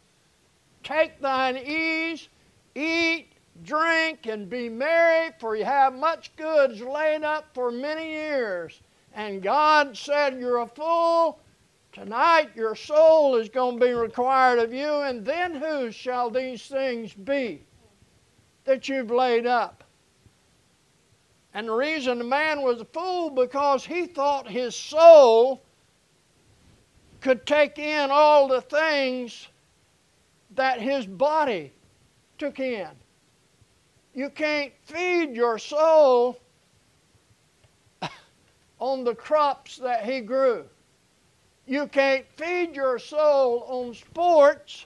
take 0.82 1.20
thine 1.20 1.58
ease, 1.58 2.28
eat, 2.74 3.32
drink, 3.64 4.26
and 4.26 4.48
be 4.48 4.70
merry, 4.70 5.30
for 5.38 5.56
you 5.56 5.64
have 5.66 5.92
much 5.92 6.34
goods 6.36 6.80
laid 6.80 7.22
up 7.22 7.52
for 7.52 7.70
many 7.70 8.08
years. 8.10 8.80
And 9.12 9.42
God 9.42 9.94
said, 9.94 10.38
You're 10.40 10.62
a 10.62 10.66
fool. 10.66 11.40
Tonight 11.92 12.50
your 12.54 12.74
soul 12.74 13.36
is 13.36 13.50
going 13.50 13.78
to 13.78 13.84
be 13.84 13.92
required 13.92 14.58
of 14.58 14.72
you, 14.72 15.02
and 15.02 15.24
then 15.24 15.54
whose 15.54 15.94
shall 15.94 16.30
these 16.30 16.66
things 16.66 17.12
be? 17.12 17.62
That 18.68 18.86
you've 18.86 19.10
laid 19.10 19.46
up. 19.46 19.82
And 21.54 21.68
the 21.68 21.72
reason 21.72 22.18
the 22.18 22.24
man 22.24 22.60
was 22.60 22.82
a 22.82 22.84
fool 22.84 23.30
because 23.30 23.84
he 23.84 24.06
thought 24.06 24.46
his 24.46 24.76
soul 24.76 25.62
could 27.22 27.46
take 27.46 27.78
in 27.78 28.10
all 28.12 28.46
the 28.46 28.60
things 28.60 29.48
that 30.54 30.80
his 30.80 31.06
body 31.06 31.72
took 32.36 32.60
in. 32.60 32.88
You 34.14 34.28
can't 34.28 34.72
feed 34.84 35.34
your 35.34 35.58
soul 35.58 36.38
on 38.78 39.02
the 39.02 39.14
crops 39.14 39.78
that 39.78 40.04
he 40.04 40.20
grew. 40.20 40.66
You 41.66 41.86
can't 41.86 42.26
feed 42.36 42.76
your 42.76 42.98
soul 42.98 43.64
on 43.66 43.94
sports 43.94 44.84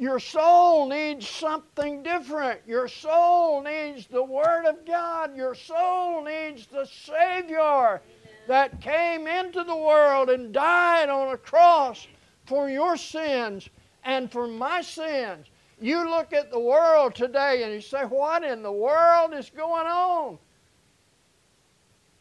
your 0.00 0.18
soul 0.18 0.88
needs 0.88 1.28
something 1.28 2.02
different. 2.02 2.62
Your 2.66 2.88
soul 2.88 3.62
needs 3.62 4.06
the 4.06 4.22
Word 4.22 4.64
of 4.64 4.86
God. 4.86 5.36
Your 5.36 5.54
soul 5.54 6.24
needs 6.24 6.66
the 6.66 6.86
Savior 6.86 7.60
Amen. 7.60 8.00
that 8.48 8.80
came 8.80 9.26
into 9.26 9.62
the 9.62 9.76
world 9.76 10.30
and 10.30 10.54
died 10.54 11.10
on 11.10 11.34
a 11.34 11.36
cross 11.36 12.06
for 12.46 12.70
your 12.70 12.96
sins 12.96 13.68
and 14.02 14.32
for 14.32 14.48
my 14.48 14.80
sins. 14.80 15.48
You 15.82 16.08
look 16.08 16.32
at 16.32 16.50
the 16.50 16.58
world 16.58 17.14
today 17.14 17.62
and 17.62 17.74
you 17.74 17.82
say, 17.82 18.04
What 18.04 18.42
in 18.42 18.62
the 18.62 18.72
world 18.72 19.34
is 19.34 19.50
going 19.50 19.86
on? 19.86 20.38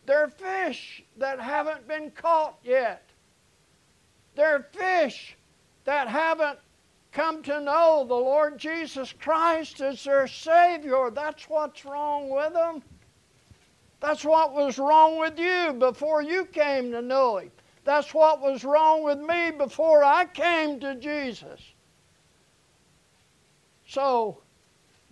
There 0.06 0.22
are 0.22 0.28
fish 0.28 1.02
that 1.16 1.40
haven't 1.40 1.88
been 1.88 2.12
caught 2.12 2.58
yet. 2.62 3.10
There 4.36 4.54
are 4.54 4.68
fish 4.74 5.38
that 5.86 6.10
haven't 6.10 6.60
come 7.12 7.42
to 7.44 7.62
know 7.62 8.06
the 8.08 8.13
Lord 8.13 8.58
Jesus 8.58 9.13
Christ 9.13 9.82
as 9.82 10.04
their 10.04 10.28
Savior. 10.28 11.10
That's 11.12 11.50
what's 11.50 11.86
wrong 11.86 12.30
with 12.30 12.54
them. 12.54 12.84
That's 14.00 14.24
what 14.24 14.54
was 14.54 14.78
wrong 14.78 15.20
with 15.20 15.38
you 15.38 15.74
before 15.74 16.22
you 16.22 16.46
came 16.46 16.92
to 16.92 17.01
know 17.01 17.38
Him. 17.38 17.51
That's 17.84 18.13
what 18.13 18.42
was 18.42 18.63
wrong 18.63 19.04
with 19.04 19.20
me 19.20 19.51
before 19.51 20.04
I 20.04 20.25
came 20.25 20.80
to 20.82 20.96
Jesus. 20.96 21.60
So, 23.88 24.42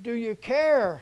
do 0.03 0.13
you 0.13 0.35
care 0.35 1.01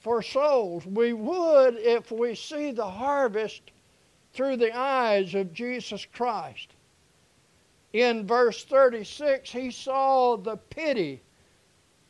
for 0.00 0.22
souls? 0.22 0.86
We 0.86 1.12
would 1.12 1.76
if 1.78 2.12
we 2.12 2.36
see 2.36 2.70
the 2.70 2.88
harvest 2.88 3.62
through 4.32 4.58
the 4.58 4.76
eyes 4.76 5.34
of 5.34 5.52
Jesus 5.52 6.06
Christ 6.12 6.75
in 8.02 8.26
verse 8.26 8.64
36, 8.64 9.50
he 9.50 9.70
saw 9.70 10.36
the 10.36 10.56
pity 10.56 11.22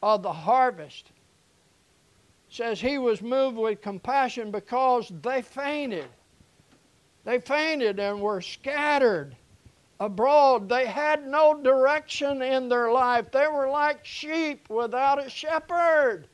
of 0.02 0.22
the 0.22 0.32
harvest. 0.32 1.10
It 2.48 2.54
says 2.54 2.80
he 2.80 2.98
was 2.98 3.22
moved 3.22 3.56
with 3.56 3.82
compassion 3.82 4.50
because 4.50 5.12
they 5.22 5.42
fainted. 5.42 6.08
They 7.24 7.40
fainted 7.40 7.98
and 7.98 8.20
were 8.20 8.40
scattered 8.40 9.36
abroad. 9.98 10.68
They 10.68 10.86
had 10.86 11.26
no 11.26 11.60
direction 11.60 12.42
in 12.42 12.68
their 12.68 12.92
life. 12.92 13.30
They 13.30 13.46
were 13.48 13.68
like 13.68 14.04
sheep 14.04 14.68
without 14.70 15.24
a 15.24 15.28
shepherd. 15.28 16.28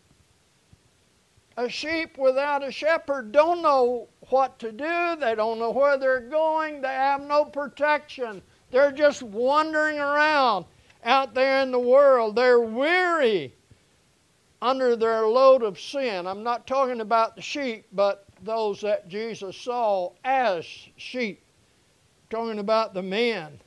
A 1.56 1.68
sheep 1.68 2.16
without 2.16 2.64
a 2.64 2.73
shepherd 2.73 3.32
don't 3.32 3.61
know 3.61 4.09
what 4.30 4.59
to 4.61 4.73
do. 4.73 5.16
They 5.21 5.35
don't 5.35 5.59
know 5.59 5.71
where 5.71 5.99
they're 5.99 6.21
going. 6.21 6.80
They 6.80 6.88
have 6.88 7.21
no 7.23 7.44
protection. 7.44 8.42
They're 8.73 8.91
just 8.91 9.23
wandering 9.23 9.99
around 9.99 10.64
out 11.05 11.35
there 11.35 11.62
in 11.62 11.71
the 11.71 11.79
world. 11.79 12.35
They're 12.35 12.59
weary 12.59 13.55
under 14.62 14.97
their 14.97 15.26
load 15.26 15.62
of 15.62 15.79
sin. 15.79 16.26
I'm 16.26 16.43
not 16.43 16.67
talking 16.67 17.02
about 17.02 17.37
the 17.37 17.43
sheep, 17.43 17.87
but 17.93 18.26
those 18.43 18.81
that 18.81 19.09
Jesus 19.09 19.57
saw 19.57 20.12
as 20.25 20.64
sheep. 20.97 21.43
I'm 22.23 22.38
talking 22.38 22.59
about 22.61 22.95
the 22.95 23.02
men. 23.02 23.61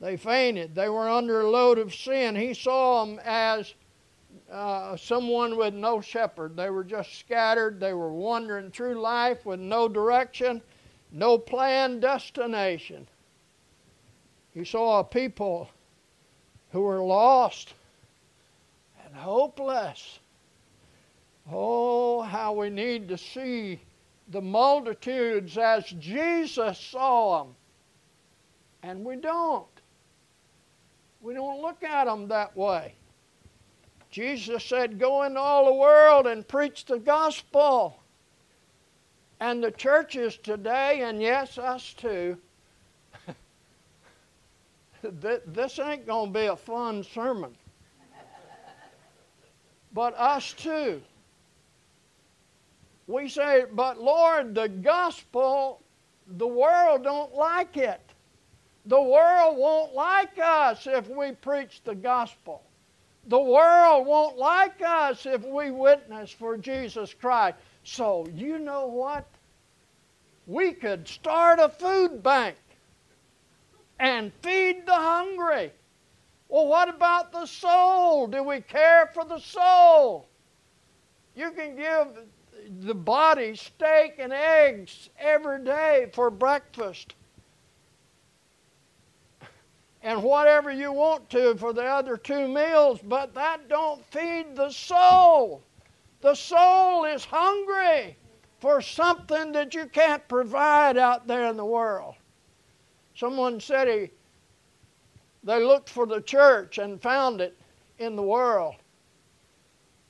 They 0.00 0.18
fainted. 0.18 0.74
They 0.74 0.90
were 0.90 1.08
under 1.08 1.40
a 1.40 1.50
load 1.50 1.78
of 1.78 1.94
sin. 1.94 2.36
He 2.36 2.52
saw 2.52 3.06
them 3.06 3.18
as 3.24 3.72
uh, 4.52 4.96
someone 4.96 5.56
with 5.56 5.72
no 5.72 6.02
shepherd. 6.02 6.56
They 6.56 6.68
were 6.68 6.84
just 6.84 7.18
scattered. 7.18 7.80
They 7.80 7.94
were 7.94 8.12
wandering 8.12 8.70
through 8.70 9.00
life 9.00 9.46
with 9.46 9.60
no 9.60 9.88
direction, 9.88 10.60
no 11.10 11.38
planned 11.38 12.02
destination. 12.02 13.08
He 14.56 14.64
saw 14.64 15.00
a 15.00 15.04
people 15.04 15.68
who 16.72 16.80
were 16.80 17.02
lost 17.02 17.74
and 19.04 19.14
hopeless. 19.14 20.18
Oh, 21.52 22.22
how 22.22 22.54
we 22.54 22.70
need 22.70 23.06
to 23.08 23.18
see 23.18 23.82
the 24.28 24.40
multitudes 24.40 25.58
as 25.58 25.84
Jesus 25.98 26.78
saw 26.78 27.44
them. 27.44 27.54
And 28.82 29.04
we 29.04 29.16
don't. 29.16 29.66
We 31.20 31.34
don't 31.34 31.60
look 31.60 31.84
at 31.84 32.06
them 32.06 32.26
that 32.28 32.56
way. 32.56 32.94
Jesus 34.10 34.64
said, 34.64 34.98
Go 34.98 35.24
into 35.24 35.38
all 35.38 35.66
the 35.66 35.74
world 35.74 36.26
and 36.26 36.48
preach 36.48 36.86
the 36.86 36.98
gospel. 36.98 38.00
And 39.38 39.62
the 39.62 39.72
churches 39.72 40.38
today, 40.38 41.02
and 41.02 41.20
yes, 41.20 41.58
us 41.58 41.92
too, 41.92 42.38
this 45.10 45.78
ain't 45.78 46.06
going 46.06 46.32
to 46.32 46.38
be 46.38 46.46
a 46.46 46.56
fun 46.56 47.02
sermon. 47.02 47.54
But 49.92 50.14
us 50.18 50.52
too. 50.52 51.00
We 53.06 53.28
say, 53.28 53.64
but 53.72 54.00
Lord, 54.00 54.54
the 54.54 54.68
gospel, 54.68 55.80
the 56.26 56.46
world 56.46 57.04
don't 57.04 57.34
like 57.34 57.76
it. 57.76 58.00
The 58.86 59.00
world 59.00 59.56
won't 59.56 59.94
like 59.94 60.38
us 60.38 60.86
if 60.86 61.08
we 61.08 61.32
preach 61.32 61.82
the 61.84 61.94
gospel. 61.94 62.62
The 63.28 63.40
world 63.40 64.06
won't 64.06 64.36
like 64.38 64.80
us 64.84 65.26
if 65.26 65.44
we 65.44 65.70
witness 65.70 66.30
for 66.30 66.56
Jesus 66.56 67.14
Christ. 67.14 67.56
So, 67.82 68.26
you 68.34 68.58
know 68.58 68.86
what? 68.86 69.26
We 70.46 70.72
could 70.72 71.08
start 71.08 71.58
a 71.58 71.68
food 71.68 72.22
bank 72.22 72.56
and 73.98 74.32
feed 74.42 74.86
the 74.86 74.94
hungry. 74.94 75.72
Well, 76.48 76.66
what 76.66 76.88
about 76.88 77.32
the 77.32 77.46
soul? 77.46 78.26
Do 78.26 78.42
we 78.42 78.60
care 78.60 79.10
for 79.12 79.24
the 79.24 79.38
soul? 79.38 80.28
You 81.34 81.50
can 81.50 81.76
give 81.76 82.08
the 82.80 82.94
body 82.94 83.54
steak 83.56 84.16
and 84.18 84.32
eggs 84.32 85.10
every 85.18 85.64
day 85.64 86.10
for 86.12 86.30
breakfast 86.30 87.14
and 90.02 90.22
whatever 90.22 90.70
you 90.70 90.92
want 90.92 91.28
to 91.30 91.56
for 91.56 91.72
the 91.72 91.82
other 91.82 92.16
two 92.16 92.46
meals, 92.46 93.00
but 93.02 93.34
that 93.34 93.68
don't 93.68 94.04
feed 94.06 94.54
the 94.54 94.70
soul. 94.70 95.62
The 96.20 96.34
soul 96.34 97.04
is 97.04 97.24
hungry 97.24 98.16
for 98.60 98.80
something 98.80 99.52
that 99.52 99.74
you 99.74 99.86
can't 99.86 100.26
provide 100.28 100.96
out 100.96 101.26
there 101.26 101.46
in 101.46 101.56
the 101.56 101.64
world. 101.64 102.14
Someone 103.16 103.60
said 103.60 103.88
he, 103.88 104.10
they 105.42 105.64
looked 105.64 105.88
for 105.88 106.06
the 106.06 106.20
church 106.20 106.76
and 106.76 107.00
found 107.00 107.40
it 107.40 107.56
in 107.98 108.14
the 108.14 108.22
world. 108.22 108.74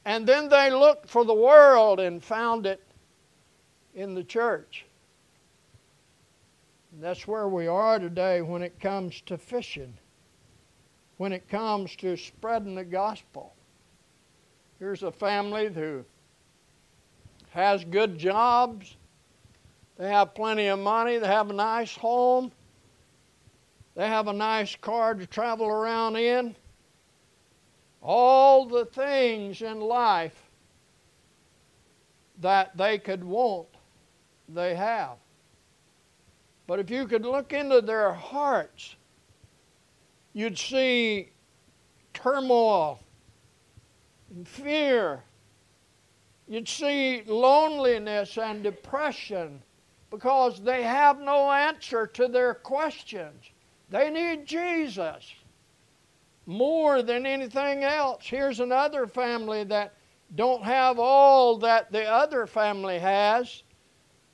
And 0.05 0.27
then 0.27 0.49
they 0.49 0.71
looked 0.71 1.09
for 1.09 1.25
the 1.25 1.35
world 1.35 2.01
and 2.01 2.23
found 2.23 2.67
it 2.67 2.83
in 3.95 4.15
the 4.15 4.25
church. 4.25 4.87
That's 7.01 7.29
where 7.29 7.49
we 7.49 7.69
are 7.69 7.99
today 7.99 8.43
when 8.43 8.63
it 8.63 8.81
comes 8.81 9.21
to 9.27 9.39
fishing, 9.39 9.95
when 11.19 11.33
it 11.33 11.49
comes 11.49 11.95
to 11.97 12.17
spreading 12.17 12.75
the 12.75 12.85
gospel. 12.85 13.55
Here's 14.81 15.03
a 15.05 15.13
family 15.13 15.73
who 15.73 16.05
has 17.51 17.85
good 17.85 18.19
jobs, 18.19 18.97
they 19.97 20.09
have 20.09 20.35
plenty 20.35 20.67
of 20.67 20.79
money, 20.79 21.19
they 21.19 21.27
have 21.27 21.51
a 21.51 21.55
nice 21.55 21.95
home, 21.95 22.51
they 23.97 24.07
have 24.07 24.29
a 24.29 24.33
nice 24.33 24.77
car 24.77 25.15
to 25.15 25.27
travel 25.27 25.67
around 25.67 26.17
in. 26.17 26.55
All 28.03 28.67
the 28.67 28.85
things 28.85 29.63
in 29.63 29.81
life 29.81 30.41
that 32.41 32.77
they 32.77 32.99
could 32.99 33.25
want, 33.25 33.69
they 34.51 34.75
have. 34.75 35.17
But 36.67 36.79
if 36.79 36.91
you 36.91 37.07
could 37.07 37.25
look 37.25 37.55
into 37.55 37.81
their 37.81 38.13
hearts, 38.13 38.97
you'd 40.35 40.59
see 40.59 41.31
turmoil 42.13 43.01
and 44.31 44.47
fear. 44.47 45.23
You'd 46.47 46.69
see 46.69 47.23
loneliness 47.27 48.37
and 48.37 48.63
depression 48.63 49.63
because 50.11 50.61
they 50.61 50.83
have 50.83 51.19
no 51.19 51.51
answer 51.51 52.07
to 52.09 52.29
their 52.29 52.53
questions. 52.55 53.43
They 53.89 54.11
need 54.11 54.47
Jesus 54.47 55.35
more 56.47 57.03
than 57.03 57.27
anything 57.27 57.85
else. 57.85 58.25
Here's 58.25 58.61
another 58.61 59.07
family 59.07 59.65
that 59.65 59.95
don't 60.35 60.63
have 60.65 60.99
all 60.99 61.59
that 61.59 61.93
the 61.93 62.05
other 62.05 62.47
family 62.47 62.99
has. 62.99 63.63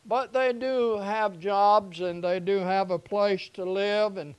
But 0.04 0.32
they 0.32 0.52
do 0.52 0.98
have 0.98 1.38
jobs 1.38 2.00
and 2.00 2.24
they 2.24 2.40
do 2.40 2.58
have 2.58 2.90
a 2.90 2.98
place 2.98 3.48
to 3.54 3.64
live 3.64 4.16
and 4.16 4.34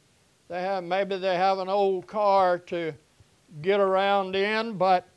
they 0.49 0.61
have 0.61 0.83
maybe 0.83 1.17
they 1.17 1.35
have 1.35 1.59
an 1.59 1.69
old 1.69 2.05
car 2.05 2.59
to 2.59 2.93
get 3.61 3.79
around 3.79 4.35
in, 4.35 4.77
but 4.77 5.07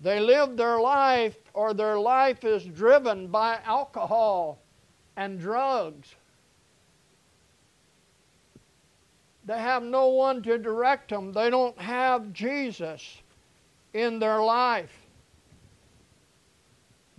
they 0.00 0.20
live 0.20 0.56
their 0.56 0.78
life 0.78 1.36
or 1.54 1.72
their 1.72 1.98
life 1.98 2.44
is 2.44 2.64
driven 2.64 3.28
by 3.28 3.60
alcohol 3.64 4.58
and 5.16 5.40
drugs. 5.40 6.14
They 9.44 9.58
have 9.58 9.82
no 9.82 10.08
one 10.08 10.42
to 10.42 10.58
direct 10.58 11.10
them. 11.10 11.32
They 11.32 11.50
don't 11.50 11.78
have 11.78 12.32
Jesus 12.32 13.22
in 13.92 14.18
their 14.18 14.42
life. 14.42 14.92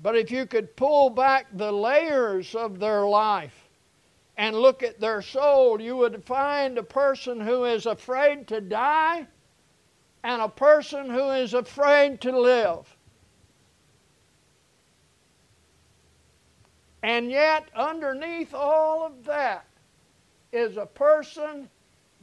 But 0.02 0.16
if 0.16 0.32
you 0.32 0.46
could 0.46 0.76
pull 0.76 1.10
back 1.10 1.48
the 1.54 1.72
layers 1.72 2.56
of 2.56 2.80
their 2.80 3.06
life 3.06 3.70
and 4.38 4.56
look 4.56 4.84
at 4.84 5.00
their 5.00 5.22
soul, 5.22 5.80
you 5.80 5.96
would 5.98 6.24
find 6.24 6.78
a 6.78 6.84
person 6.84 7.40
who 7.40 7.66
is 7.66 7.86
afraid 7.86 8.48
to 8.48 8.62
die 8.62 9.28
and 10.24 10.42
a 10.42 10.50
person 10.50 11.10
who 11.10 11.32
is 11.32 11.54
afraid 11.54 12.22
to 12.22 12.38
live. 12.38 12.98
And 17.04 17.30
yet, 17.30 17.68
underneath 17.76 18.54
all 18.54 19.06
of 19.06 19.26
that 19.26 19.66
is 20.54 20.78
a 20.78 20.86
person 20.86 21.70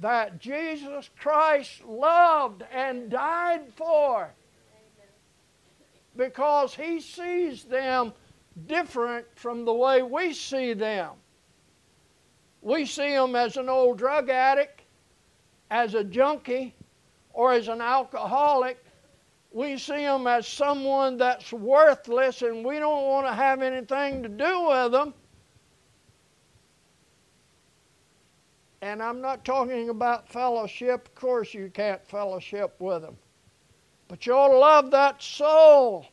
that 0.01 0.41
Jesus 0.41 1.11
Christ 1.19 1.85
loved 1.85 2.65
and 2.73 3.11
died 3.11 3.73
for 3.77 4.31
because 6.17 6.75
He 6.75 7.01
sees 7.01 7.65
them 7.65 8.13
different 8.67 9.27
from 9.35 9.65
the 9.65 9.73
way 9.73 10.03
we 10.03 10.33
see 10.33 10.73
them. 10.73 11.13
We 12.63 12.85
see 12.85 13.15
them 13.15 13.37
as 13.37 13.57
an 13.57 13.69
old 13.69 13.99
drug 13.99 14.29
addict, 14.29 14.83
as 15.71 15.95
a 15.95 16.05
junkie, 16.05 16.75
or 17.33 17.53
as 17.53 17.69
an 17.69 17.81
alcoholic. 17.81 18.83
We 19.53 19.79
see 19.79 20.05
them 20.05 20.27
as 20.27 20.47
someone 20.47 21.17
that's 21.17 21.53
worthless 21.53 22.43
and 22.43 22.65
we 22.65 22.79
don't 22.79 23.05
want 23.05 23.27
to 23.27 23.35
have 23.35 23.63
anything 23.63 24.23
to 24.23 24.29
do 24.29 24.69
with 24.69 24.93
them. 24.93 25.15
And 28.83 29.03
I'm 29.03 29.21
not 29.21 29.45
talking 29.45 29.90
about 29.90 30.29
fellowship. 30.29 31.09
Of 31.09 31.14
course, 31.14 31.53
you 31.53 31.71
can't 31.73 32.05
fellowship 32.07 32.75
with 32.79 33.03
them. 33.03 33.16
But 34.09 34.27
you 34.27 34.33
ought 34.33 34.49
to 34.49 34.59
love 34.59 34.90
that 34.90 35.23
soul. 35.23 36.07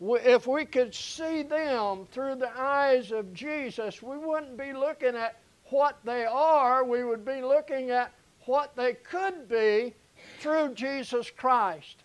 If 0.00 0.46
we 0.46 0.64
could 0.64 0.94
see 0.94 1.42
them 1.42 2.06
through 2.10 2.36
the 2.36 2.50
eyes 2.56 3.12
of 3.12 3.32
Jesus, 3.34 4.02
we 4.02 4.16
wouldn't 4.16 4.56
be 4.56 4.72
looking 4.72 5.16
at 5.16 5.38
what 5.66 5.98
they 6.04 6.24
are, 6.24 6.84
we 6.84 7.04
would 7.04 7.24
be 7.24 7.40
looking 7.40 7.90
at 7.90 8.12
what 8.46 8.74
they 8.76 8.94
could 8.94 9.48
be 9.48 9.94
through 10.40 10.74
Jesus 10.74 11.30
Christ. 11.30 12.02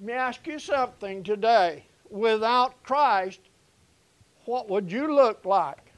Let 0.00 0.06
me 0.06 0.12
ask 0.12 0.46
you 0.46 0.58
something 0.58 1.22
today. 1.22 1.84
Without 2.10 2.82
Christ, 2.82 3.40
what 4.46 4.68
would 4.68 4.90
you 4.90 5.14
look 5.14 5.44
like? 5.44 5.92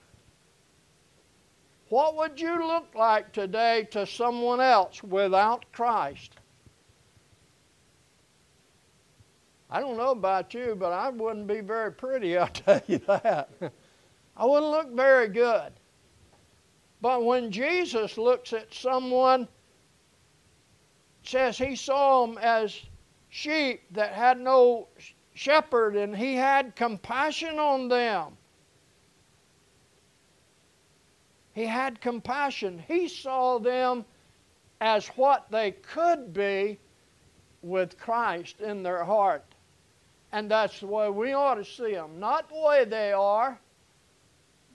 What 1.89 2.17
would 2.17 2.41
you 2.41 2.67
look 2.67 2.95
like 2.95 3.33
today 3.33 3.89
to 3.93 4.07
someone 4.07 4.61
else 4.61 5.03
without 5.03 5.65
Christ? 5.73 6.35
I 9.71 9.81
don't 9.81 9.97
know 9.97 10.11
about 10.11 10.55
you, 10.55 10.77
but 10.79 10.93
I 10.93 11.11
wouldn't 11.11 11.47
be 11.47 11.61
very 11.61 11.93
pretty, 11.93 12.37
I'll 12.39 12.49
tell 12.49 12.81
you 12.87 12.99
that. 13.07 13.51
I 14.37 14.47
wouldn't 14.47 14.71
look 14.71 14.95
very 14.95 15.29
good. 15.29 15.73
But 17.01 17.25
when 17.25 17.51
Jesus 17.51 18.19
looks 18.19 18.53
at 18.53 18.73
someone, 18.73 19.47
says 21.23 21.59
he 21.59 21.77
saw 21.77 22.27
them 22.27 22.39
as 22.39 22.81
sheep 23.29 23.83
that 23.91 24.13
had 24.15 24.41
no 24.41 24.89
shepherd 25.35 25.95
and 25.97 26.17
he 26.17 26.35
had 26.35 26.75
compassion 26.75 27.59
on 27.59 27.89
them. 27.89 28.38
He 31.59 31.67
had 31.67 32.01
compassion. 32.01 32.85
He 32.87 33.09
saw 33.09 33.59
them 33.59 34.05
as 34.81 35.09
what 35.09 35.51
they 35.51 35.73
could 35.73 36.33
be 36.33 36.79
with 37.63 37.99
Christ 37.99 38.61
in 38.61 38.85
their 38.85 39.03
heart. 39.03 39.45
And 40.31 40.49
that's 40.49 40.79
the 40.79 40.87
way 40.87 41.11
we 41.11 41.33
ought 41.33 41.57
to 41.57 41.65
see 41.65 41.95
them. 41.95 42.21
Not 42.21 42.49
the 42.49 42.61
way 42.61 42.85
they 42.85 43.11
are, 43.11 43.59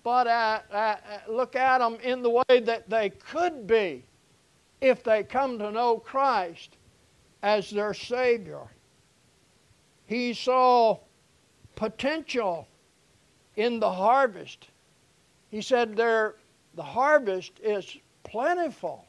but 0.03 0.27
at, 0.27 0.65
at, 0.73 1.23
look 1.29 1.55
at 1.55 1.77
them 1.77 1.99
in 2.03 2.21
the 2.21 2.31
way 2.31 2.59
that 2.59 2.89
they 2.89 3.11
could 3.11 3.65
be 3.65 4.03
if 4.81 5.05
they 5.05 5.23
come 5.23 5.57
to 5.59 5.71
know 5.71 5.99
Christ 5.99 6.75
as 7.43 7.69
their 7.69 7.93
Savior. 7.93 8.67
He 10.05 10.33
saw 10.33 10.99
potential 11.75 12.67
in 13.55 13.79
the 13.79 13.89
harvest. 13.89 14.67
He 15.49 15.61
said 15.61 15.95
there 15.95 16.35
the 16.75 16.83
harvest 16.83 17.59
is 17.61 17.97
plentiful. 18.23 19.05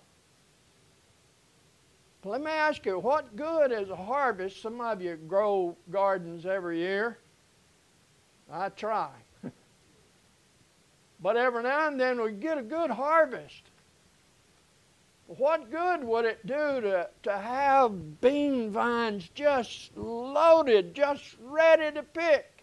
Let 2.24 2.40
me 2.40 2.50
ask 2.50 2.86
you, 2.86 2.98
what 2.98 3.36
good 3.36 3.70
is 3.70 3.90
a 3.90 3.96
harvest? 3.96 4.62
Some 4.62 4.80
of 4.80 5.02
you 5.02 5.16
grow 5.16 5.76
gardens 5.90 6.46
every 6.46 6.78
year. 6.78 7.18
I 8.50 8.70
try. 8.70 9.10
but 11.20 11.36
every 11.36 11.62
now 11.62 11.88
and 11.88 12.00
then 12.00 12.22
we 12.22 12.32
get 12.32 12.56
a 12.56 12.62
good 12.62 12.90
harvest. 12.90 13.62
What 15.26 15.70
good 15.70 16.04
would 16.04 16.24
it 16.24 16.46
do 16.46 16.80
to, 16.80 17.08
to 17.24 17.38
have 17.38 18.20
bean 18.20 18.70
vines 18.70 19.28
just 19.34 19.96
loaded, 19.96 20.94
just 20.94 21.36
ready 21.42 21.94
to 21.94 22.02
pick? 22.02 22.53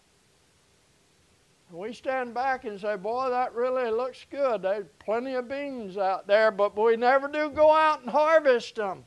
We 1.72 1.94
stand 1.94 2.34
back 2.34 2.66
and 2.66 2.78
say, 2.78 2.96
Boy, 2.96 3.30
that 3.30 3.54
really 3.54 3.90
looks 3.90 4.26
good. 4.30 4.60
There's 4.60 4.84
plenty 4.98 5.34
of 5.34 5.48
beans 5.48 5.96
out 5.96 6.26
there, 6.26 6.50
but 6.50 6.76
we 6.76 6.96
never 6.96 7.28
do 7.28 7.48
go 7.48 7.72
out 7.72 8.02
and 8.02 8.10
harvest 8.10 8.76
them. 8.76 9.04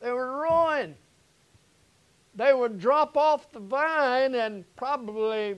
They 0.00 0.12
were 0.12 0.42
ruined. 0.42 0.94
They 2.36 2.54
would 2.54 2.78
drop 2.78 3.16
off 3.16 3.50
the 3.50 3.58
vine 3.58 4.36
and 4.36 4.64
probably 4.76 5.56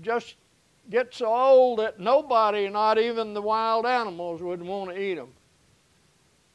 just 0.00 0.36
get 0.88 1.12
so 1.12 1.26
old 1.26 1.78
that 1.80 2.00
nobody, 2.00 2.68
not 2.70 2.98
even 2.98 3.34
the 3.34 3.42
wild 3.42 3.84
animals, 3.84 4.40
would 4.40 4.62
want 4.62 4.90
to 4.90 4.98
eat 4.98 5.16
them. 5.16 5.32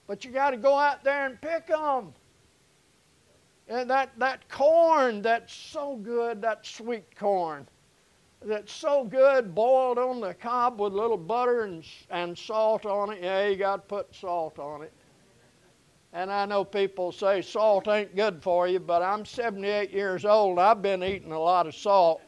But 0.08 0.25
you 0.25 0.32
got 0.32 0.51
to 0.51 0.58
go 0.58 0.77
out 0.77 1.04
there 1.04 1.27
and 1.27 1.39
pick 1.41 1.67
them. 1.67 2.13
And 3.67 3.89
that, 3.89 4.12
that 4.17 4.49
corn 4.49 5.21
that's 5.21 5.54
so 5.54 5.95
good, 5.95 6.41
that 6.41 6.65
sweet 6.65 7.15
corn, 7.15 7.67
that's 8.43 8.73
so 8.73 9.04
good 9.04 9.54
boiled 9.54 9.97
on 9.97 10.19
the 10.19 10.34
cob 10.34 10.80
with 10.80 10.93
a 10.93 10.95
little 10.95 11.17
butter 11.17 11.62
and, 11.62 11.84
and 12.10 12.38
salt 12.38 12.86
on 12.86 13.12
it. 13.12 13.19
Yeah, 13.21 13.47
you 13.47 13.56
got 13.56 13.75
to 13.77 13.82
put 13.82 14.13
salt 14.15 14.58
on 14.60 14.82
it. 14.82 14.93
And 16.13 16.32
I 16.32 16.45
know 16.45 16.65
people 16.65 17.12
say 17.12 17.41
salt 17.41 17.88
ain't 17.88 18.15
good 18.15 18.43
for 18.43 18.67
you, 18.67 18.80
but 18.80 19.01
I'm 19.01 19.25
78 19.25 19.91
years 19.91 20.25
old. 20.25 20.60
I've 20.60 20.82
been 20.82 21.04
eating 21.04 21.32
a 21.32 21.39
lot 21.39 21.67
of 21.67 21.75
salt. 21.75 22.21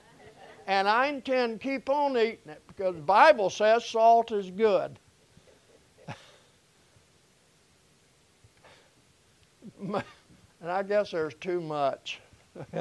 And 0.67 0.87
I 0.87 1.07
intend 1.07 1.59
to 1.59 1.67
keep 1.67 1.89
on 1.89 2.15
eating 2.17 2.49
it 2.49 2.61
because 2.67 2.95
the 2.95 3.01
Bible 3.01 3.49
says 3.49 3.83
salt 3.83 4.31
is 4.31 4.49
good. 4.49 4.97
and 9.81 10.03
I 10.63 10.83
guess 10.83 11.11
there's 11.11 11.33
too 11.35 11.59
much. 11.59 12.21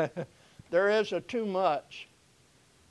there 0.70 0.88
is 0.88 1.12
a 1.12 1.20
too 1.20 1.46
much, 1.46 2.06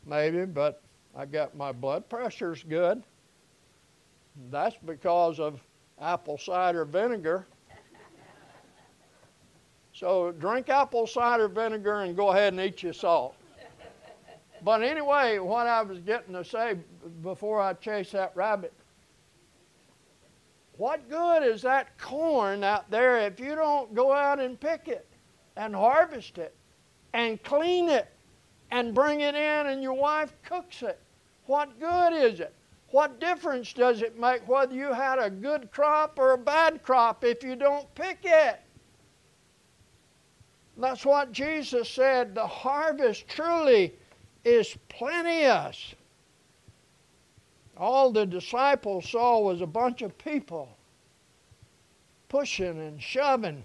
maybe, 0.06 0.46
but 0.46 0.82
I 1.16 1.26
got 1.26 1.56
my 1.56 1.72
blood 1.72 2.10
pressure's 2.10 2.64
good. 2.64 3.04
That's 4.50 4.76
because 4.86 5.40
of 5.40 5.60
apple 6.00 6.38
cider 6.38 6.86
vinegar. 6.86 7.48
So 9.94 10.32
drink 10.32 10.70
apple 10.70 11.06
cider 11.06 11.48
vinegar 11.48 12.02
and 12.02 12.16
go 12.16 12.30
ahead 12.30 12.54
and 12.54 12.62
eat 12.62 12.82
your 12.82 12.94
salt. 12.94 13.36
But 14.64 14.84
anyway, 14.84 15.40
what 15.40 15.68
I 15.68 15.82
was 15.82 16.00
getting 16.00 16.34
to 16.34 16.46
say 16.46 16.76
before 17.22 17.60
I 17.60 17.74
chase 17.74 18.12
that 18.12 18.32
rabbit, 18.36 18.74
what 20.78 21.10
good 21.10 21.44
is 21.44 21.62
that 21.64 21.98
corn 22.00 22.64
out 22.64 22.90
there 22.90 23.20
if 23.20 23.40
you 23.40 23.56
don't 23.56 23.94
go 23.94 24.14
out 24.14 24.40
and 24.40 24.60
pick 24.60 24.88
it 24.88 25.08
and 25.56 25.76
harvest 25.76 26.38
it 26.38 26.56
and 27.14 27.42
clean 27.44 27.90
it 27.90 28.08
and 28.72 28.96
bring 28.96 29.22
it 29.22 29.36
in 29.36 29.68
and 29.68 29.84
your 29.84 29.94
wife 29.94 30.34
cooks 30.44 30.82
it? 30.82 31.00
What 31.46 31.80
good 31.80 32.14
is 32.14 32.40
it? 32.40 32.54
What 32.90 33.20
difference 33.20 33.74
does 33.74 34.02
it 34.02 34.20
make 34.20 34.48
whether 34.48 34.74
you 34.74 34.94
had 34.94 35.20
a 35.20 35.30
good 35.30 35.72
crop 35.72 36.20
or 36.20 36.34
a 36.34 36.38
bad 36.38 36.84
crop 36.84 37.24
if 37.24 37.44
you 37.44 37.56
don't 37.56 37.94
pick 37.96 38.20
it? 38.24 38.60
That's 40.78 41.06
what 41.06 41.32
Jesus 41.32 41.90
said. 41.90 42.36
The 42.36 42.48
harvest 42.48 43.28
truly 43.28 43.94
is 44.44 44.78
plenteous. 44.90 45.96
All 47.78 48.12
the 48.12 48.26
disciples 48.26 49.10
saw 49.10 49.40
was 49.40 49.62
a 49.62 49.68
bunch 49.68 50.02
of 50.02 50.18
people 50.18 50.78
pushing 52.30 52.80
and 52.80 53.02
shoving, 53.02 53.64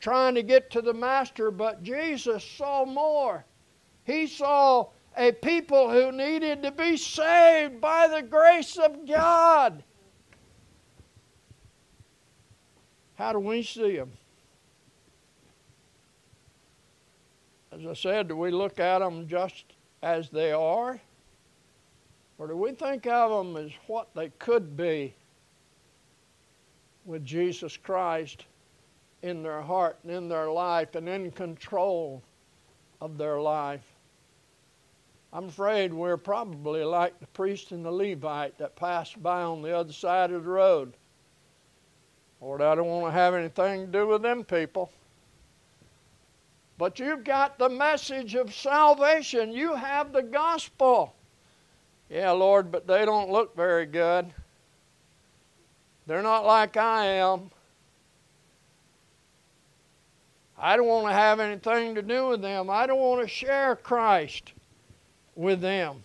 trying 0.00 0.34
to 0.34 0.42
get 0.42 0.70
to 0.70 0.80
the 0.80 0.94
Master, 0.94 1.50
but 1.50 1.82
Jesus 1.82 2.44
saw 2.44 2.84
more. 2.84 3.44
He 4.06 4.28
saw 4.28 4.86
a 5.16 5.32
people 5.32 5.90
who 5.90 6.12
needed 6.12 6.62
to 6.62 6.70
be 6.70 6.96
saved 6.96 7.80
by 7.80 8.06
the 8.06 8.22
grace 8.22 8.76
of 8.76 9.06
God. 9.06 9.82
How 13.16 13.32
do 13.32 13.40
we 13.40 13.62
see 13.64 13.96
them? 13.96 14.12
As 17.72 17.84
I 17.84 17.94
said, 17.94 18.28
do 18.28 18.36
we 18.36 18.50
look 18.50 18.78
at 18.78 19.00
them 19.00 19.26
just 19.26 19.64
as 20.02 20.30
they 20.30 20.52
are? 20.52 21.00
Or 22.38 22.46
do 22.46 22.56
we 22.56 22.72
think 22.72 23.06
of 23.06 23.30
them 23.30 23.56
as 23.56 23.72
what 23.86 24.14
they 24.14 24.28
could 24.38 24.76
be 24.76 25.14
with 27.04 27.24
Jesus 27.24 27.76
Christ 27.76 28.44
in 29.22 29.42
their 29.42 29.62
heart 29.62 29.98
and 30.04 30.12
in 30.12 30.28
their 30.28 30.50
life 30.50 30.94
and 30.94 31.08
in 31.08 31.32
control 31.32 32.22
of 33.00 33.18
their 33.18 33.40
life? 33.40 33.95
I'm 35.36 35.48
afraid 35.48 35.92
we're 35.92 36.16
probably 36.16 36.82
like 36.82 37.20
the 37.20 37.26
priest 37.26 37.70
and 37.70 37.84
the 37.84 37.90
Levite 37.90 38.56
that 38.56 38.74
passed 38.74 39.22
by 39.22 39.42
on 39.42 39.60
the 39.60 39.76
other 39.76 39.92
side 39.92 40.30
of 40.32 40.44
the 40.44 40.48
road. 40.48 40.94
Lord, 42.40 42.62
I 42.62 42.74
don't 42.74 42.86
want 42.86 43.04
to 43.08 43.10
have 43.10 43.34
anything 43.34 43.84
to 43.84 43.92
do 43.92 44.06
with 44.06 44.22
them 44.22 44.44
people. 44.44 44.90
But 46.78 46.98
you've 46.98 47.22
got 47.22 47.58
the 47.58 47.68
message 47.68 48.34
of 48.34 48.54
salvation. 48.54 49.52
You 49.52 49.74
have 49.74 50.14
the 50.14 50.22
gospel. 50.22 51.14
Yeah, 52.08 52.30
Lord, 52.30 52.72
but 52.72 52.86
they 52.86 53.04
don't 53.04 53.30
look 53.30 53.54
very 53.54 53.84
good. 53.84 54.32
They're 56.06 56.22
not 56.22 56.46
like 56.46 56.78
I 56.78 57.04
am. 57.04 57.50
I 60.58 60.78
don't 60.78 60.86
want 60.86 61.08
to 61.08 61.12
have 61.12 61.40
anything 61.40 61.94
to 61.94 62.00
do 62.00 62.28
with 62.28 62.40
them. 62.40 62.70
I 62.70 62.86
don't 62.86 63.00
want 63.00 63.20
to 63.20 63.28
share 63.28 63.76
Christ 63.76 64.54
with 65.36 65.60
them. 65.60 66.02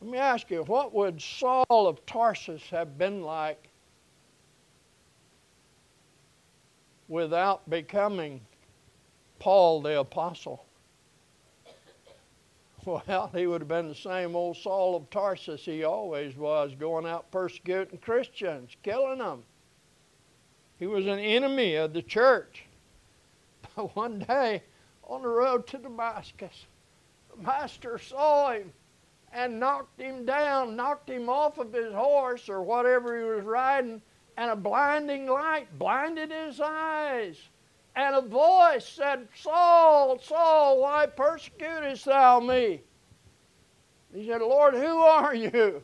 Let 0.00 0.10
me 0.10 0.18
ask 0.18 0.50
you, 0.50 0.62
what 0.64 0.94
would 0.94 1.20
Saul 1.20 1.64
of 1.68 2.04
Tarsus 2.06 2.62
have 2.70 2.96
been 2.98 3.22
like 3.22 3.68
without 7.08 7.68
becoming 7.68 8.40
Paul 9.38 9.82
the 9.82 10.00
Apostle? 10.00 10.64
Well, 12.84 13.30
he 13.34 13.46
would 13.46 13.60
have 13.60 13.68
been 13.68 13.88
the 13.88 13.94
same 13.94 14.34
old 14.34 14.56
Saul 14.56 14.96
of 14.96 15.10
Tarsus 15.10 15.62
he 15.62 15.84
always 15.84 16.34
was, 16.36 16.74
going 16.78 17.04
out 17.04 17.30
persecuting 17.30 17.98
Christians, 17.98 18.70
killing 18.82 19.18
them. 19.18 19.42
He 20.78 20.86
was 20.86 21.04
an 21.04 21.18
enemy 21.18 21.74
of 21.74 21.92
the 21.92 22.00
church. 22.00 22.64
But 23.76 23.94
one 23.94 24.20
day, 24.20 24.62
on 25.04 25.20
the 25.22 25.28
road 25.28 25.66
to 25.66 25.78
Damascus, 25.78 26.66
master 27.40 27.98
saw 27.98 28.52
him 28.52 28.72
and 29.32 29.60
knocked 29.60 30.00
him 30.00 30.24
down, 30.24 30.76
knocked 30.76 31.08
him 31.10 31.28
off 31.28 31.58
of 31.58 31.72
his 31.72 31.92
horse 31.92 32.48
or 32.48 32.62
whatever 32.62 33.18
he 33.18 33.24
was 33.24 33.44
riding, 33.44 34.00
and 34.36 34.50
a 34.50 34.56
blinding 34.56 35.26
light 35.26 35.66
blinded 35.78 36.30
his 36.30 36.60
eyes. 36.60 37.38
And 37.96 38.14
a 38.14 38.22
voice 38.22 38.86
said, 38.86 39.28
Saul, 39.34 40.18
Saul, 40.20 40.80
why 40.80 41.06
persecutest 41.06 42.04
thou 42.04 42.40
me? 42.40 42.80
He 44.14 44.26
said, 44.26 44.40
Lord, 44.40 44.74
who 44.74 44.98
are 44.98 45.34
you? 45.34 45.82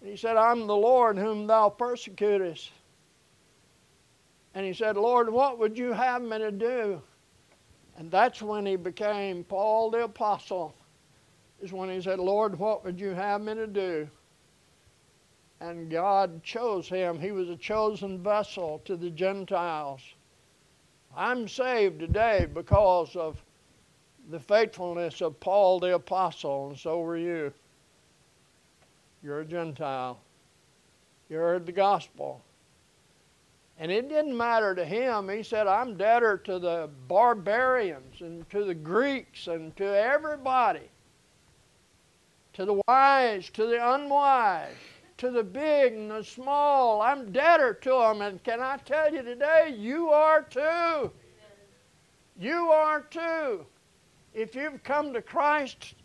And 0.00 0.10
he 0.10 0.16
said, 0.16 0.36
I'm 0.36 0.66
the 0.66 0.76
Lord 0.76 1.16
whom 1.16 1.46
thou 1.46 1.68
persecutest. 1.68 2.70
And 4.54 4.66
he 4.66 4.74
said, 4.74 4.96
Lord, 4.96 5.30
what 5.30 5.58
would 5.58 5.78
you 5.78 5.92
have 5.92 6.22
me 6.22 6.38
to 6.38 6.50
do? 6.50 7.00
And 7.98 8.10
that's 8.10 8.42
when 8.42 8.66
he 8.66 8.76
became 8.76 9.44
Paul 9.44 9.90
the 9.90 10.04
Apostle, 10.04 10.74
is 11.60 11.72
when 11.72 11.90
he 11.90 12.00
said, 12.00 12.18
Lord, 12.18 12.58
what 12.58 12.84
would 12.84 12.98
you 12.98 13.10
have 13.10 13.40
me 13.40 13.54
to 13.54 13.66
do? 13.66 14.08
and 15.62 15.88
God 15.88 16.42
chose 16.42 16.88
him. 16.88 17.20
He 17.20 17.30
was 17.30 17.48
a 17.48 17.56
chosen 17.56 18.20
vessel 18.20 18.82
to 18.84 18.96
the 18.96 19.10
Gentiles. 19.10 20.00
I'm 21.16 21.46
saved 21.46 22.00
today 22.00 22.48
because 22.52 23.14
of 23.14 23.40
the 24.30 24.40
faithfulness 24.40 25.20
of 25.20 25.38
Paul 25.38 25.78
the 25.78 25.94
Apostle, 25.94 26.70
and 26.70 26.78
so 26.78 27.00
were 27.00 27.16
you. 27.16 27.52
You're 29.22 29.40
a 29.40 29.44
Gentile. 29.44 30.18
You 31.28 31.36
heard 31.36 31.64
the 31.64 31.72
gospel. 31.72 32.42
And 33.82 33.90
it 33.90 34.08
didn't 34.08 34.36
matter 34.36 34.76
to 34.76 34.84
him. 34.84 35.28
He 35.28 35.42
said, 35.42 35.66
I'm 35.66 35.96
debtor 35.96 36.38
to 36.44 36.60
the 36.60 36.88
barbarians 37.08 38.20
and 38.20 38.48
to 38.50 38.64
the 38.64 38.76
Greeks 38.76 39.48
and 39.48 39.76
to 39.76 39.84
everybody, 39.84 40.88
to 42.52 42.64
the 42.64 42.80
wise, 42.86 43.50
to 43.50 43.66
the 43.66 43.94
unwise, 43.94 44.76
to 45.16 45.32
the 45.32 45.42
big 45.42 45.94
and 45.94 46.12
the 46.12 46.22
small. 46.22 47.02
I'm 47.02 47.32
debtor 47.32 47.74
to 47.74 47.90
them. 47.90 48.22
And 48.22 48.40
can 48.44 48.60
I 48.60 48.76
tell 48.76 49.12
you 49.12 49.22
today, 49.22 49.74
you 49.76 50.10
are 50.10 50.42
too. 50.42 51.10
You 52.38 52.70
are 52.70 53.00
too. 53.00 53.66
If 54.32 54.54
you've 54.54 54.84
come 54.84 55.12
to 55.12 55.20
Christ 55.20 55.96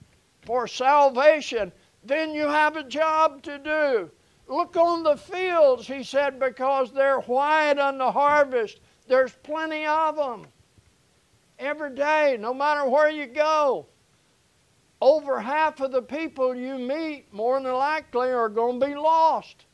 for 0.47 0.67
salvation, 0.67 1.71
then 2.03 2.33
you 2.33 2.47
have 2.47 2.75
a 2.75 2.81
job 2.81 3.43
to 3.43 3.59
do. 3.59 4.09
Look 4.47 4.77
on 4.77 5.03
the 5.03 5.17
fields, 5.17 5.87
he 5.87 6.03
said, 6.03 6.39
because 6.39 6.91
they're 6.91 7.19
white 7.21 7.77
on 7.77 7.97
the 7.97 8.11
harvest. 8.11 8.79
There's 9.07 9.33
plenty 9.43 9.85
of 9.85 10.15
them. 10.15 10.45
Every 11.59 11.93
day, 11.93 12.37
no 12.39 12.53
matter 12.53 12.89
where 12.89 13.09
you 13.09 13.25
go. 13.25 13.87
Over 15.01 15.39
half 15.39 15.79
of 15.81 15.91
the 15.91 16.01
people 16.01 16.55
you 16.55 16.77
meet, 16.77 17.31
more 17.33 17.59
than 17.59 17.71
likely, 17.73 18.29
are 18.29 18.49
going 18.49 18.79
to 18.79 18.85
be 18.87 18.95
lost. 18.95 19.65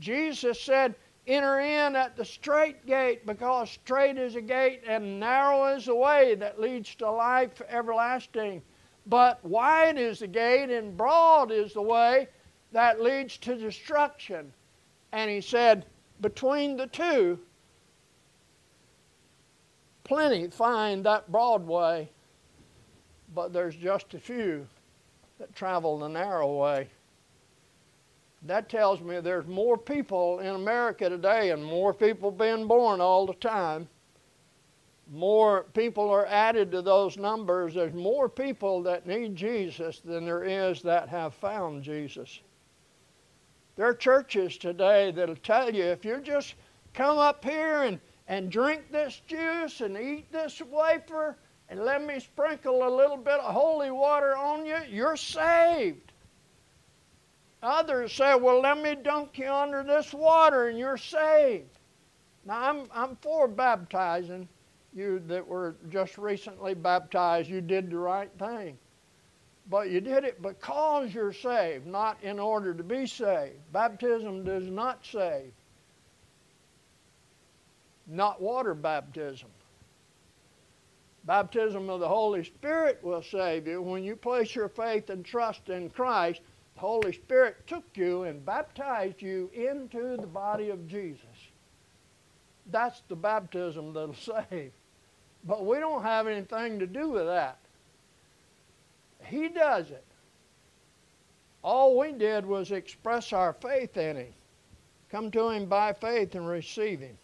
Jesus 0.00 0.60
said, 0.60 0.94
Enter 1.26 1.60
in 1.60 1.96
at 1.96 2.16
the 2.16 2.24
straight 2.24 2.84
gate, 2.84 3.24
because 3.24 3.70
straight 3.70 4.18
is 4.18 4.36
a 4.36 4.42
gate 4.42 4.82
and 4.86 5.18
narrow 5.18 5.74
is 5.74 5.86
the 5.86 5.94
way 5.94 6.34
that 6.34 6.60
leads 6.60 6.94
to 6.96 7.10
life 7.10 7.62
everlasting. 7.68 8.60
But 9.06 9.42
wide 9.42 9.98
is 9.98 10.18
the 10.18 10.26
gate 10.26 10.68
and 10.68 10.96
broad 10.96 11.50
is 11.50 11.72
the 11.72 11.82
way 11.82 12.28
that 12.74 13.00
leads 13.00 13.38
to 13.38 13.54
destruction. 13.54 14.52
And 15.12 15.30
he 15.30 15.40
said, 15.40 15.86
between 16.20 16.76
the 16.76 16.88
two, 16.88 17.38
plenty 20.02 20.48
find 20.48 21.06
that 21.06 21.30
broad 21.30 21.64
way, 21.64 22.10
but 23.32 23.52
there's 23.52 23.76
just 23.76 24.12
a 24.14 24.18
few 24.18 24.66
that 25.38 25.54
travel 25.54 26.00
the 26.00 26.08
narrow 26.08 26.52
way. 26.56 26.88
That 28.42 28.68
tells 28.68 29.00
me 29.00 29.20
there's 29.20 29.46
more 29.46 29.78
people 29.78 30.40
in 30.40 30.56
America 30.56 31.08
today 31.08 31.50
and 31.50 31.64
more 31.64 31.94
people 31.94 32.32
being 32.32 32.66
born 32.66 33.00
all 33.00 33.24
the 33.24 33.34
time. 33.34 33.88
More 35.12 35.66
people 35.74 36.10
are 36.10 36.26
added 36.26 36.72
to 36.72 36.82
those 36.82 37.16
numbers. 37.16 37.74
There's 37.74 37.94
more 37.94 38.28
people 38.28 38.82
that 38.82 39.06
need 39.06 39.36
Jesus 39.36 40.00
than 40.00 40.24
there 40.24 40.42
is 40.42 40.82
that 40.82 41.08
have 41.08 41.34
found 41.34 41.84
Jesus. 41.84 42.40
There 43.76 43.86
are 43.86 43.94
churches 43.94 44.56
today 44.56 45.10
that'll 45.10 45.36
tell 45.36 45.74
you 45.74 45.84
if 45.84 46.04
you 46.04 46.20
just 46.20 46.54
come 46.92 47.18
up 47.18 47.44
here 47.44 47.82
and, 47.82 47.98
and 48.28 48.50
drink 48.50 48.90
this 48.90 49.20
juice 49.26 49.80
and 49.80 49.96
eat 49.96 50.30
this 50.30 50.62
wafer 50.62 51.36
and 51.68 51.80
let 51.80 52.04
me 52.04 52.20
sprinkle 52.20 52.86
a 52.86 52.94
little 52.94 53.16
bit 53.16 53.40
of 53.40 53.52
holy 53.52 53.90
water 53.90 54.36
on 54.36 54.64
you, 54.64 54.78
you're 54.88 55.16
saved. 55.16 56.12
Others 57.62 58.12
say, 58.12 58.34
well, 58.34 58.60
let 58.60 58.80
me 58.80 58.94
dunk 58.94 59.38
you 59.38 59.50
under 59.50 59.82
this 59.82 60.12
water 60.12 60.68
and 60.68 60.78
you're 60.78 60.98
saved. 60.98 61.78
Now, 62.44 62.70
I'm, 62.70 62.86
I'm 62.92 63.16
for 63.16 63.48
baptizing 63.48 64.46
you 64.94 65.20
that 65.26 65.46
were 65.46 65.74
just 65.88 66.18
recently 66.18 66.74
baptized. 66.74 67.48
You 67.48 67.62
did 67.62 67.90
the 67.90 67.96
right 67.96 68.30
thing. 68.38 68.78
But 69.70 69.90
you 69.90 70.00
did 70.00 70.24
it 70.24 70.42
because 70.42 71.14
you're 71.14 71.32
saved, 71.32 71.86
not 71.86 72.22
in 72.22 72.38
order 72.38 72.74
to 72.74 72.82
be 72.82 73.06
saved. 73.06 73.56
Baptism 73.72 74.44
does 74.44 74.66
not 74.66 75.04
save. 75.04 75.52
Not 78.06 78.42
water 78.42 78.74
baptism. 78.74 79.48
Baptism 81.24 81.88
of 81.88 82.00
the 82.00 82.08
Holy 82.08 82.44
Spirit 82.44 83.02
will 83.02 83.22
save 83.22 83.66
you. 83.66 83.80
When 83.80 84.04
you 84.04 84.14
place 84.14 84.54
your 84.54 84.68
faith 84.68 85.08
and 85.08 85.24
trust 85.24 85.70
in 85.70 85.88
Christ, 85.88 86.42
the 86.74 86.80
Holy 86.80 87.12
Spirit 87.12 87.66
took 87.66 87.84
you 87.94 88.24
and 88.24 88.44
baptized 88.44 89.22
you 89.22 89.50
into 89.54 90.18
the 90.18 90.26
body 90.26 90.68
of 90.68 90.86
Jesus. 90.86 91.24
That's 92.70 93.02
the 93.08 93.16
baptism 93.16 93.94
that'll 93.94 94.14
save. 94.50 94.72
But 95.44 95.64
we 95.64 95.78
don't 95.78 96.02
have 96.02 96.26
anything 96.26 96.78
to 96.78 96.86
do 96.86 97.08
with 97.08 97.26
that. 97.26 97.58
He 99.26 99.48
does 99.48 99.90
it. 99.90 100.04
All 101.62 101.98
we 101.98 102.12
did 102.12 102.44
was 102.44 102.72
express 102.72 103.32
our 103.32 103.54
faith 103.54 103.96
in 103.96 104.16
Him. 104.16 104.34
Come 105.10 105.30
to 105.30 105.48
Him 105.50 105.66
by 105.66 105.92
faith 105.92 106.34
and 106.34 106.46
receive 106.46 107.00
Him. 107.00 107.16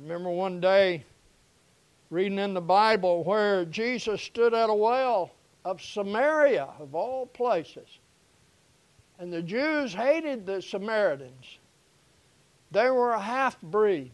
remember 0.00 0.30
one 0.30 0.60
day 0.60 1.04
reading 2.10 2.38
in 2.38 2.54
the 2.54 2.60
Bible 2.60 3.24
where 3.24 3.64
Jesus 3.64 4.20
stood 4.20 4.52
at 4.52 4.68
a 4.68 4.74
well 4.74 5.30
of 5.64 5.80
Samaria, 5.80 6.68
of 6.78 6.94
all 6.94 7.26
places. 7.26 7.98
And 9.18 9.32
the 9.32 9.42
Jews 9.42 9.94
hated 9.94 10.44
the 10.44 10.60
Samaritans. 10.60 11.58
They 12.72 12.90
were 12.90 13.12
a 13.12 13.20
half 13.20 13.60
breed. 13.62 14.10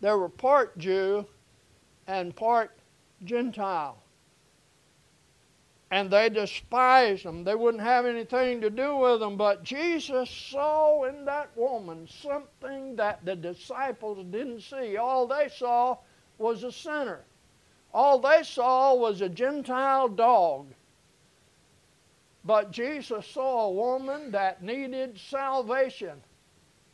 They 0.00 0.12
were 0.12 0.28
part 0.28 0.78
Jew 0.78 1.26
and 2.06 2.34
part 2.34 2.70
Gentile 3.24 3.98
and 5.90 6.10
they 6.10 6.28
despised 6.28 7.24
them. 7.24 7.44
They 7.44 7.54
wouldn't 7.54 7.82
have 7.82 8.06
anything 8.06 8.60
to 8.60 8.70
do 8.70 8.96
with 8.96 9.20
them. 9.20 9.36
But 9.36 9.62
Jesus 9.62 10.28
saw 10.28 11.04
in 11.04 11.24
that 11.26 11.56
woman 11.56 12.08
something 12.08 12.96
that 12.96 13.24
the 13.24 13.36
disciples 13.36 14.24
didn't 14.30 14.62
see. 14.62 14.96
All 14.96 15.26
they 15.26 15.48
saw 15.48 15.98
was 16.38 16.64
a 16.64 16.72
sinner, 16.72 17.20
all 17.94 18.18
they 18.18 18.42
saw 18.42 18.94
was 18.94 19.20
a 19.20 19.28
Gentile 19.28 20.08
dog. 20.08 20.66
But 22.44 22.70
Jesus 22.70 23.26
saw 23.26 23.66
a 23.66 23.72
woman 23.72 24.30
that 24.30 24.62
needed 24.62 25.18
salvation. 25.18 26.22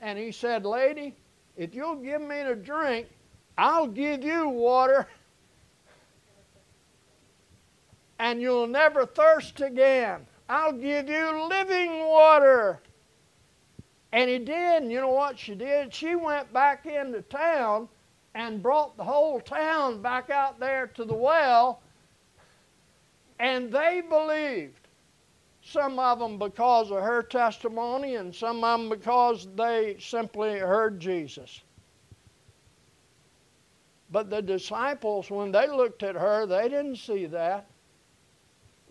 And 0.01 0.19
he 0.19 0.33
said, 0.33 0.65
Lady, 0.65 1.15
if 1.57 1.75
you'll 1.75 1.97
give 1.97 2.23
me 2.23 2.43
to 2.43 2.55
drink, 2.55 3.09
I'll 3.59 3.87
give 3.87 4.25
you 4.25 4.49
water 4.49 5.07
and 8.23 8.41
you'll 8.41 8.69
never 8.69 9.05
thirst 9.05 9.61
again. 9.61 10.25
I'll 10.49 10.73
give 10.73 11.09
you 11.09 11.45
living 11.49 12.07
water. 12.07 12.81
And 14.13 14.31
he 14.31 14.39
did. 14.39 14.85
And 14.85 14.93
you 14.93 15.01
know 15.01 15.09
what 15.09 15.37
she 15.37 15.57
did? 15.57 15.93
She 15.93 16.15
went 16.15 16.53
back 16.53 16.87
into 16.87 17.23
town 17.23 17.89
and 18.37 18.63
brought 18.63 18.97
the 18.97 19.03
whole 19.03 19.41
town 19.41 20.01
back 20.03 20.31
out 20.31 20.61
there 20.61 20.87
to 20.95 21.05
the 21.05 21.13
well. 21.15 21.83
And 23.41 23.73
they 23.73 24.05
believed. 24.09 24.87
Some 25.61 25.99
of 25.99 26.21
them 26.21 26.39
because 26.39 26.93
of 26.93 27.03
her 27.03 27.25
testimony, 27.25 28.17
and 28.17 28.33
some 28.33 28.63
of 28.63 28.81
them 28.81 28.89
because 28.89 29.49
they 29.57 29.97
simply 29.99 30.59
heard 30.59 31.01
Jesus. 31.01 31.63
But 34.13 34.31
the 34.31 34.43
disciples, 34.43 35.29
when 35.29 35.51
they 35.51 35.67
looked 35.67 36.05
at 36.05 36.15
her, 36.15 36.47
they 36.47 36.69
didn't 36.69 36.97
see 36.97 37.27
that. 37.27 37.67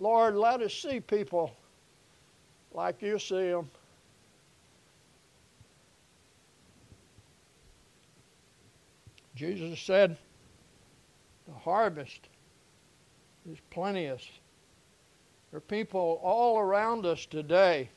Lord, 0.01 0.35
let 0.35 0.63
us 0.63 0.73
see 0.73 0.99
people 0.99 1.55
like 2.73 3.03
you 3.03 3.19
see 3.19 3.51
them. 3.51 3.69
Jesus 9.35 9.79
said, 9.79 10.17
The 11.47 11.53
harvest 11.53 12.29
is 13.47 13.59
plenteous. 13.69 14.27
There 15.51 15.59
are 15.59 15.61
people 15.61 16.19
all 16.23 16.57
around 16.57 17.05
us 17.05 17.27
today 17.27 17.87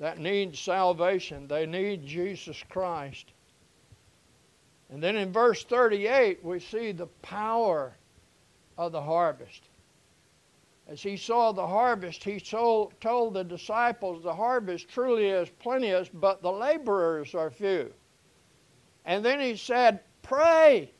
that 0.00 0.18
need 0.18 0.54
salvation. 0.54 1.48
They 1.48 1.64
need 1.64 2.04
Jesus 2.04 2.62
Christ. 2.68 3.32
And 4.90 5.02
then 5.02 5.16
in 5.16 5.32
verse 5.32 5.64
38, 5.64 6.44
we 6.44 6.60
see 6.60 6.92
the 6.92 7.06
power 7.22 7.94
of 8.76 8.92
the 8.92 9.00
harvest. 9.00 9.62
As 10.92 11.02
he 11.02 11.16
saw 11.16 11.52
the 11.52 11.66
harvest, 11.66 12.22
he 12.22 12.38
told, 12.38 13.00
told 13.00 13.32
the 13.32 13.44
disciples, 13.44 14.22
The 14.22 14.34
harvest 14.34 14.90
truly 14.90 15.28
is 15.28 15.48
plenteous, 15.48 16.10
but 16.12 16.42
the 16.42 16.52
laborers 16.52 17.34
are 17.34 17.50
few. 17.50 17.94
And 19.06 19.24
then 19.24 19.40
he 19.40 19.56
said, 19.56 20.00
Pray. 20.20 20.92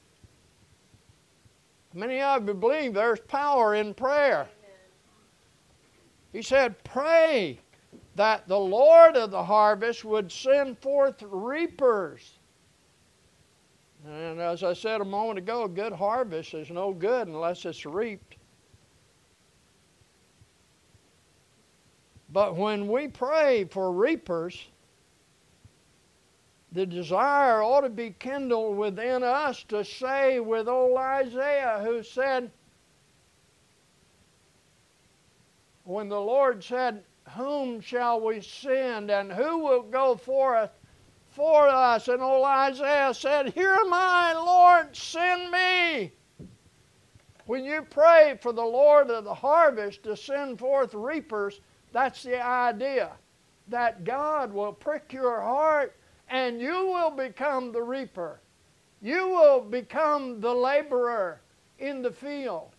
Many 1.92 2.22
of 2.22 2.48
you 2.48 2.54
believe 2.54 2.94
there's 2.94 3.20
power 3.20 3.74
in 3.74 3.92
prayer. 3.92 4.48
He 6.32 6.40
said, 6.40 6.82
Pray 6.84 7.60
that 8.14 8.48
the 8.48 8.58
Lord 8.58 9.14
of 9.18 9.30
the 9.30 9.44
harvest 9.44 10.06
would 10.06 10.32
send 10.32 10.78
forth 10.78 11.22
reapers. 11.22 12.38
And 14.06 14.40
as 14.40 14.62
I 14.62 14.72
said 14.72 15.02
a 15.02 15.04
moment 15.04 15.38
ago, 15.38 15.64
a 15.64 15.68
good 15.68 15.92
harvest 15.92 16.54
is 16.54 16.70
no 16.70 16.94
good 16.94 17.28
unless 17.28 17.66
it's 17.66 17.84
reaped. 17.84 18.36
But 22.32 22.56
when 22.56 22.88
we 22.88 23.08
pray 23.08 23.64
for 23.64 23.92
reapers, 23.92 24.66
the 26.72 26.86
desire 26.86 27.62
ought 27.62 27.82
to 27.82 27.90
be 27.90 28.14
kindled 28.18 28.78
within 28.78 29.22
us 29.22 29.62
to 29.64 29.84
say 29.84 30.40
with 30.40 30.66
old 30.66 30.96
Isaiah, 30.96 31.82
who 31.84 32.02
said, 32.02 32.50
when 35.84 36.08
the 36.08 36.20
Lord 36.20 36.64
said, 36.64 37.04
Whom 37.36 37.80
shall 37.80 38.20
we 38.20 38.40
send 38.40 39.10
and 39.10 39.32
who 39.32 39.58
will 39.58 39.82
go 39.82 40.16
forth 40.16 40.70
for 41.30 41.68
us? 41.68 42.08
And 42.08 42.22
old 42.22 42.46
Isaiah 42.46 43.12
said, 43.12 43.52
Here 43.52 43.74
am 43.74 43.92
I, 43.92 44.32
Lord, 44.34 44.96
send 44.96 45.50
me. 45.50 46.12
When 47.46 47.64
you 47.64 47.82
pray 47.82 48.38
for 48.40 48.52
the 48.52 48.64
Lord 48.64 49.10
of 49.10 49.24
the 49.24 49.34
harvest 49.34 50.04
to 50.04 50.16
send 50.16 50.58
forth 50.58 50.94
reapers, 50.94 51.60
that's 51.92 52.22
the 52.22 52.42
idea. 52.42 53.12
That 53.68 54.04
God 54.04 54.52
will 54.52 54.72
prick 54.72 55.12
your 55.12 55.40
heart 55.40 55.96
and 56.28 56.60
you 56.60 56.86
will 56.86 57.10
become 57.10 57.72
the 57.72 57.82
reaper. 57.82 58.40
You 59.00 59.28
will 59.28 59.60
become 59.60 60.40
the 60.40 60.52
laborer 60.52 61.40
in 61.78 62.02
the 62.02 62.10
field 62.10 62.70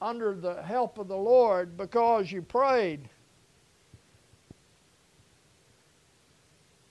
under 0.00 0.34
the 0.34 0.62
help 0.62 0.98
of 0.98 1.08
the 1.08 1.16
Lord 1.16 1.76
because 1.76 2.30
you 2.30 2.42
prayed. 2.42 3.08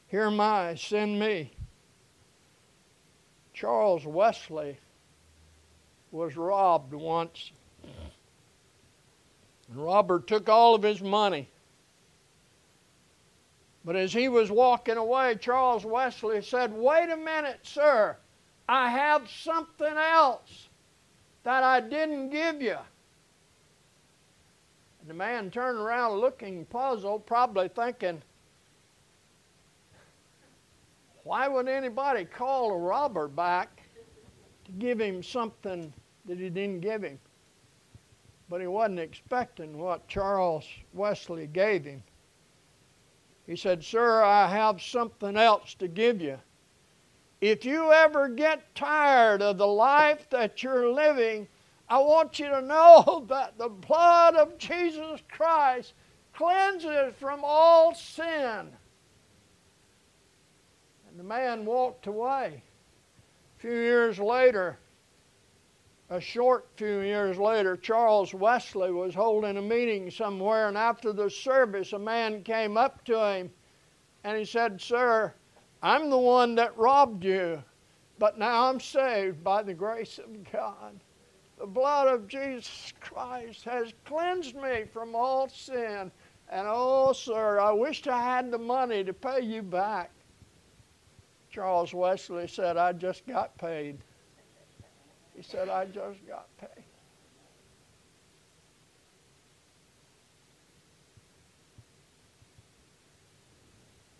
Here 0.07 0.27
am 0.27 0.39
I, 0.39 0.75
send 0.75 1.19
me. 1.19 1.53
Charles 3.53 4.05
Wesley 4.05 4.77
was 6.11 6.35
robbed 6.35 6.93
once. 6.93 7.51
And 9.71 9.83
Robert 9.83 10.27
took 10.27 10.49
all 10.49 10.75
of 10.75 10.83
his 10.83 11.01
money. 11.01 11.49
But 13.83 13.95
as 13.95 14.13
he 14.13 14.27
was 14.29 14.51
walking 14.51 14.97
away, 14.97 15.37
Charles 15.39 15.85
Wesley 15.85 16.41
said, 16.41 16.71
Wait 16.73 17.09
a 17.09 17.17
minute, 17.17 17.59
sir. 17.63 18.15
I 18.69 18.89
have 18.89 19.29
something 19.29 19.97
else 19.97 20.69
that 21.43 21.63
I 21.63 21.79
didn't 21.79 22.29
give 22.29 22.61
you. 22.61 22.77
And 25.01 25.09
the 25.09 25.13
man 25.13 25.49
turned 25.49 25.79
around 25.79 26.19
looking 26.19 26.65
puzzled, 26.65 27.25
probably 27.25 27.69
thinking, 27.69 28.21
why 31.23 31.47
would 31.47 31.67
anybody 31.67 32.25
call 32.25 32.71
a 32.71 32.77
robber 32.77 33.27
back 33.27 33.81
to 34.65 34.71
give 34.73 34.99
him 34.99 35.23
something 35.23 35.91
that 36.25 36.37
he 36.37 36.49
didn't 36.49 36.81
give 36.81 37.03
him? 37.03 37.19
But 38.51 38.59
he 38.59 38.67
wasn't 38.67 38.99
expecting 38.99 39.77
what 39.77 40.09
Charles 40.09 40.67
Wesley 40.91 41.47
gave 41.47 41.85
him. 41.85 42.03
He 43.47 43.55
said, 43.55 43.81
Sir, 43.81 44.21
I 44.21 44.45
have 44.49 44.81
something 44.81 45.37
else 45.37 45.73
to 45.75 45.87
give 45.87 46.19
you. 46.19 46.37
If 47.39 47.63
you 47.63 47.93
ever 47.93 48.27
get 48.27 48.75
tired 48.75 49.41
of 49.41 49.57
the 49.57 49.65
life 49.65 50.29
that 50.31 50.61
you're 50.61 50.91
living, 50.91 51.47
I 51.87 51.99
want 51.99 52.39
you 52.39 52.49
to 52.49 52.61
know 52.61 53.25
that 53.29 53.57
the 53.57 53.69
blood 53.69 54.35
of 54.35 54.57
Jesus 54.57 55.21
Christ 55.29 55.93
cleanses 56.33 57.13
from 57.21 57.39
all 57.45 57.95
sin. 57.95 58.67
And 61.07 61.17
the 61.17 61.23
man 61.23 61.63
walked 61.63 62.07
away. 62.07 62.61
A 63.57 63.61
few 63.61 63.71
years 63.71 64.19
later, 64.19 64.77
a 66.11 66.19
short 66.19 66.67
few 66.75 66.99
years 66.99 67.37
later, 67.37 67.77
Charles 67.77 68.33
Wesley 68.33 68.91
was 68.91 69.15
holding 69.15 69.55
a 69.55 69.61
meeting 69.61 70.11
somewhere, 70.11 70.67
and 70.67 70.77
after 70.77 71.13
the 71.13 71.29
service, 71.29 71.93
a 71.93 71.99
man 71.99 72.43
came 72.43 72.75
up 72.75 73.05
to 73.05 73.17
him 73.17 73.49
and 74.25 74.37
he 74.37 74.43
said, 74.43 74.81
Sir, 74.81 75.33
I'm 75.81 76.09
the 76.09 76.17
one 76.17 76.53
that 76.55 76.77
robbed 76.77 77.23
you, 77.23 77.63
but 78.19 78.37
now 78.37 78.67
I'm 78.67 78.81
saved 78.81 79.41
by 79.41 79.63
the 79.63 79.73
grace 79.73 80.17
of 80.19 80.51
God. 80.51 80.99
The 81.57 81.65
blood 81.65 82.09
of 82.09 82.27
Jesus 82.27 82.91
Christ 82.99 83.63
has 83.63 83.93
cleansed 84.03 84.55
me 84.55 84.83
from 84.91 85.15
all 85.15 85.47
sin. 85.47 86.11
And 86.49 86.67
oh, 86.69 87.13
sir, 87.13 87.57
I 87.57 87.71
wished 87.71 88.09
I 88.09 88.21
had 88.21 88.51
the 88.51 88.57
money 88.57 89.05
to 89.05 89.13
pay 89.13 89.39
you 89.39 89.61
back. 89.61 90.11
Charles 91.49 91.93
Wesley 91.93 92.47
said, 92.49 92.75
I 92.75 92.91
just 92.91 93.25
got 93.25 93.57
paid. 93.57 93.97
He 95.35 95.41
said, 95.41 95.69
I 95.69 95.85
just 95.85 96.25
got 96.27 96.47
paid. 96.57 96.83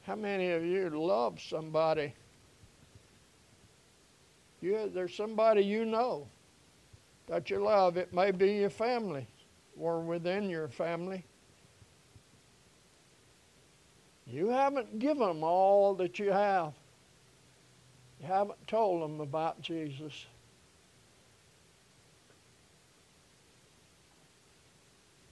How 0.03 0.15
many 0.15 0.51
of 0.51 0.65
you 0.65 0.89
love 0.89 1.39
somebody? 1.39 2.13
You, 4.61 4.91
there's 4.93 5.15
somebody 5.15 5.61
you 5.61 5.85
know 5.85 6.27
that 7.27 7.49
you 7.49 7.59
love. 7.59 7.97
It 7.97 8.13
may 8.13 8.31
be 8.31 8.53
your 8.53 8.69
family 8.69 9.27
or 9.79 10.01
within 10.01 10.49
your 10.49 10.67
family. 10.67 11.23
You 14.27 14.49
haven't 14.49 14.99
given 14.99 15.27
them 15.27 15.43
all 15.43 15.93
that 15.95 16.19
you 16.19 16.31
have. 16.31 16.73
You 18.19 18.27
haven't 18.27 18.67
told 18.67 19.01
them 19.01 19.19
about 19.19 19.61
Jesus. 19.61 20.25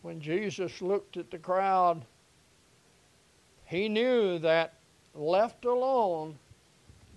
When 0.01 0.21
Jesus 0.21 0.81
looked 0.81 1.17
at 1.17 1.29
the 1.29 1.37
crowd, 1.37 2.05
he 3.65 3.89
knew 3.89 4.39
that 4.39 4.73
left 5.13 5.65
alone, 5.65 6.37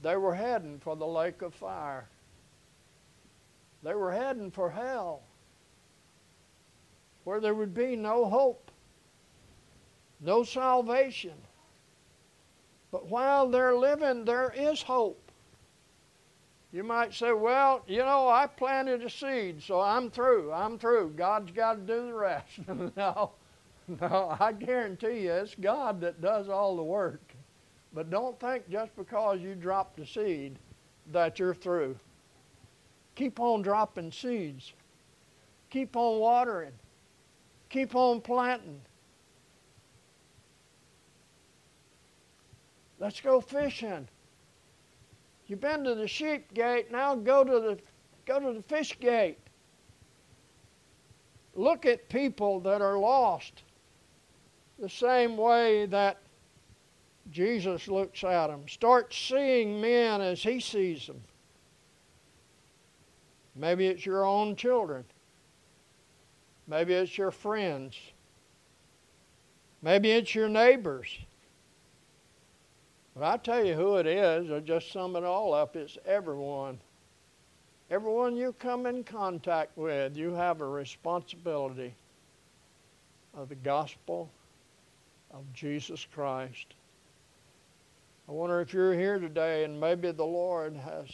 they 0.03 0.17
were 0.17 0.35
heading 0.35 0.81
for 0.81 0.97
the 0.97 1.07
lake 1.07 1.43
of 1.43 1.55
fire. 1.55 2.09
They 3.83 3.95
were 3.95 4.13
heading 4.13 4.51
for 4.51 4.71
hell, 4.71 5.23
where 7.25 7.41
there 7.41 7.55
would 7.55 7.75
be 7.75 7.97
no 7.97 8.25
hope, 8.25 8.71
no 10.21 10.43
salvation. 10.43 11.35
But 12.91 13.07
while 13.07 13.49
they're 13.49 13.77
living, 13.77 14.25
there 14.25 14.53
is 14.55 14.83
hope. 14.83 15.22
You 16.73 16.83
might 16.83 17.13
say, 17.13 17.33
well, 17.33 17.83
you 17.87 17.99
know, 17.99 18.29
I 18.29 18.47
planted 18.47 19.03
a 19.03 19.11
seed, 19.11 19.63
so 19.63 19.81
I'm 19.81 20.11
through. 20.11 20.53
I'm 20.53 20.79
through. 20.79 21.11
God's 21.17 21.53
got 21.53 21.75
to 21.75 21.81
do 21.81 22.07
the 22.07 22.15
rest. 22.15 22.61
no, 22.97 23.33
no, 24.01 24.37
I 24.41 24.53
guarantee 24.53 25.25
you, 25.25 25.33
it's 25.33 25.55
God 25.55 26.01
that 26.01 26.23
does 26.23 26.49
all 26.49 26.77
the 26.77 26.83
work. 26.83 27.35
But 27.93 28.09
don't 28.09 28.41
think 28.41 28.71
just 28.71 28.97
because 28.97 29.41
you 29.41 29.55
dropped 29.55 29.99
a 30.01 30.07
seed 30.07 30.59
that 31.13 31.39
you're 31.39 31.55
through. 31.55 31.97
Keep 33.17 33.39
on 33.39 33.61
dropping 33.61 34.11
seeds. 34.11 34.73
Keep 35.69 35.95
on 35.97 36.21
watering. 36.21 36.73
Keep 37.69 37.95
on 37.95 38.23
planting. 38.23 38.81
Let's 42.99 43.21
go 43.21 43.43
fishing. 43.43 44.09
You've 45.53 45.61
been 45.61 45.85
to 45.85 45.95
the 45.95 46.09
sheep 46.09 46.55
gate, 46.55 46.91
now 46.91 47.15
go 47.15 47.45
to 47.45 47.61
the 47.61 47.79
go 48.25 48.41
to 48.41 48.55
the 48.55 48.63
fish 48.63 48.99
gate. 48.99 49.37
Look 51.55 51.85
at 51.85 52.09
people 52.09 52.59
that 52.61 52.81
are 52.81 52.97
lost 52.97 53.63
the 54.79 54.89
same 54.89 55.37
way 55.37 55.85
that 55.85 56.23
Jesus 57.31 57.87
looks 57.87 58.25
at 58.25 58.47
them. 58.47 58.67
Start 58.67 59.13
seeing 59.13 59.79
men 59.79 60.23
as 60.23 60.43
he 60.43 60.59
sees 60.59 61.07
them. 61.07 61.21
Maybe 63.55 63.89
it's 63.89 64.07
your 64.07 64.25
own 64.25 64.57
children. 64.57 65.05
Maybe 66.67 66.95
it's 66.95 67.19
your 67.19 67.31
friends. 67.31 67.95
Maybe 69.83 70.13
it's 70.13 70.35
your 70.35 70.49
neighbors. 70.49 71.19
But 73.15 73.25
I 73.25 73.37
tell 73.37 73.65
you 73.65 73.75
who 73.75 73.97
it 73.97 74.07
is, 74.07 74.51
I 74.51 74.61
just 74.61 74.91
sum 74.91 75.17
it 75.17 75.25
all 75.25 75.53
up, 75.53 75.77
it's 75.77 75.99
everyone. 76.07 76.81
Everyone 77.91 78.37
you 78.37 78.55
come 78.59 78.87
in 78.87 79.05
contact 79.05 79.77
with, 79.77 80.17
you 80.17 80.33
have 80.33 80.63
a 80.63 80.67
responsibility 80.67 81.95
of 83.35 83.51
the 83.51 83.55
gospel 83.55 84.31
of 85.31 85.45
Jesus 85.53 86.07
Christ. 86.11 86.75
I 88.29 88.33
wonder 88.33 88.61
if 88.61 88.73
you're 88.73 88.95
here 88.95 89.19
today 89.19 89.65
and 89.65 89.79
maybe 89.79 90.11
the 90.11 90.25
Lord 90.25 90.75
has 90.75 91.07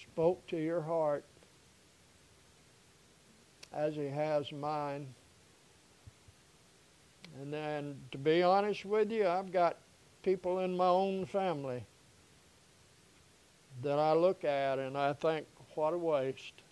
spoke 0.00 0.46
to 0.48 0.56
your 0.56 0.80
heart 0.80 1.24
as 3.72 3.94
he 3.94 4.06
has 4.06 4.52
mine. 4.52 5.06
And 7.40 7.52
then, 7.52 7.96
to 8.10 8.18
be 8.18 8.42
honest 8.42 8.84
with 8.84 9.10
you, 9.10 9.26
I've 9.26 9.50
got 9.50 9.78
people 10.22 10.60
in 10.60 10.76
my 10.76 10.86
own 10.86 11.26
family 11.26 11.84
that 13.82 13.98
I 13.98 14.12
look 14.12 14.44
at 14.44 14.78
and 14.78 14.96
I 14.96 15.12
think, 15.12 15.46
what 15.74 15.94
a 15.94 15.98
waste. 15.98 16.62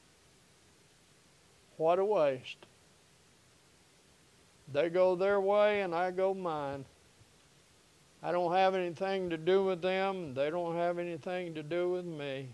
What 1.77 1.99
a 1.99 2.05
waste. 2.05 2.67
They 4.73 4.89
go 4.89 5.17
their 5.17 5.41
way 5.41 5.81
and 5.81 5.95
I 5.95 6.11
go 6.11 6.35
mine. 6.35 6.85
I 8.23 8.33
don't 8.33 8.53
have 8.53 8.75
anything 8.75 9.31
to 9.31 9.37
do 9.37 9.65
with 9.65 9.81
them. 9.81 10.35
They 10.35 10.51
don't 10.51 10.77
have 10.77 10.99
anything 10.99 11.55
to 11.55 11.63
do 11.63 11.91
with 11.91 12.05
me. 12.05 12.51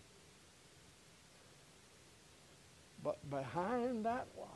But 3.03 3.29
behind 3.29 4.07
that 4.07 4.27
life, 4.39 4.49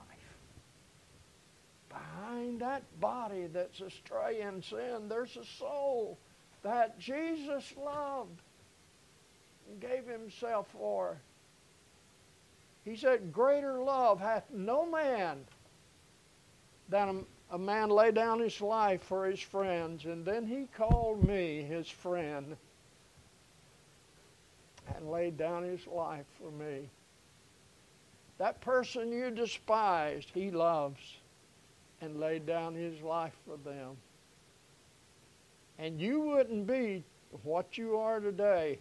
behind 1.88 2.60
that 2.60 2.82
body 3.00 3.48
that's 3.52 3.80
astray 3.80 4.40
in 4.40 4.62
sin, 4.62 5.08
there's 5.08 5.36
a 5.36 5.44
soul 5.44 6.16
that 6.62 6.98
Jesus 6.98 7.72
loved 7.82 8.40
and 9.68 9.80
gave 9.80 10.06
himself 10.06 10.68
for. 10.72 11.18
He 12.84 12.96
said, 12.96 13.32
Greater 13.32 13.82
love 13.82 14.20
hath 14.20 14.44
no 14.50 14.90
man 14.90 15.44
than 16.88 17.26
a, 17.50 17.54
a 17.54 17.58
man 17.58 17.88
lay 17.88 18.10
down 18.10 18.40
his 18.40 18.60
life 18.60 19.02
for 19.02 19.26
his 19.26 19.40
friends. 19.40 20.04
And 20.04 20.24
then 20.24 20.46
he 20.46 20.66
called 20.76 21.26
me 21.26 21.62
his 21.62 21.88
friend 21.88 22.56
and 24.96 25.10
laid 25.10 25.36
down 25.36 25.62
his 25.62 25.86
life 25.86 26.26
for 26.40 26.50
me. 26.50 26.88
That 28.38 28.60
person 28.60 29.12
you 29.12 29.30
despised, 29.30 30.30
he 30.32 30.50
loves 30.50 31.00
and 32.00 32.18
laid 32.18 32.46
down 32.46 32.74
his 32.74 33.00
life 33.02 33.34
for 33.44 33.56
them. 33.58 33.96
And 35.80 35.98
you 35.98 36.20
wouldn't 36.20 36.66
be 36.66 37.02
what 37.42 37.78
you 37.78 37.96
are 37.96 38.20
today 38.20 38.80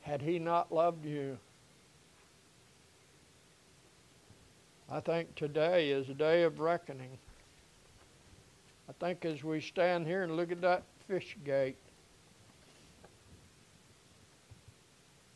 had 0.00 0.22
he 0.22 0.38
not 0.38 0.72
loved 0.72 1.04
you. 1.04 1.36
I 4.90 5.00
think 5.00 5.34
today 5.34 5.90
is 5.90 6.08
a 6.08 6.14
day 6.14 6.44
of 6.44 6.60
reckoning. 6.60 7.18
I 8.88 8.92
think 9.04 9.26
as 9.26 9.44
we 9.44 9.60
stand 9.60 10.06
here 10.06 10.22
and 10.22 10.34
look 10.34 10.50
at 10.50 10.62
that 10.62 10.84
fish 11.06 11.36
gate, 11.44 11.76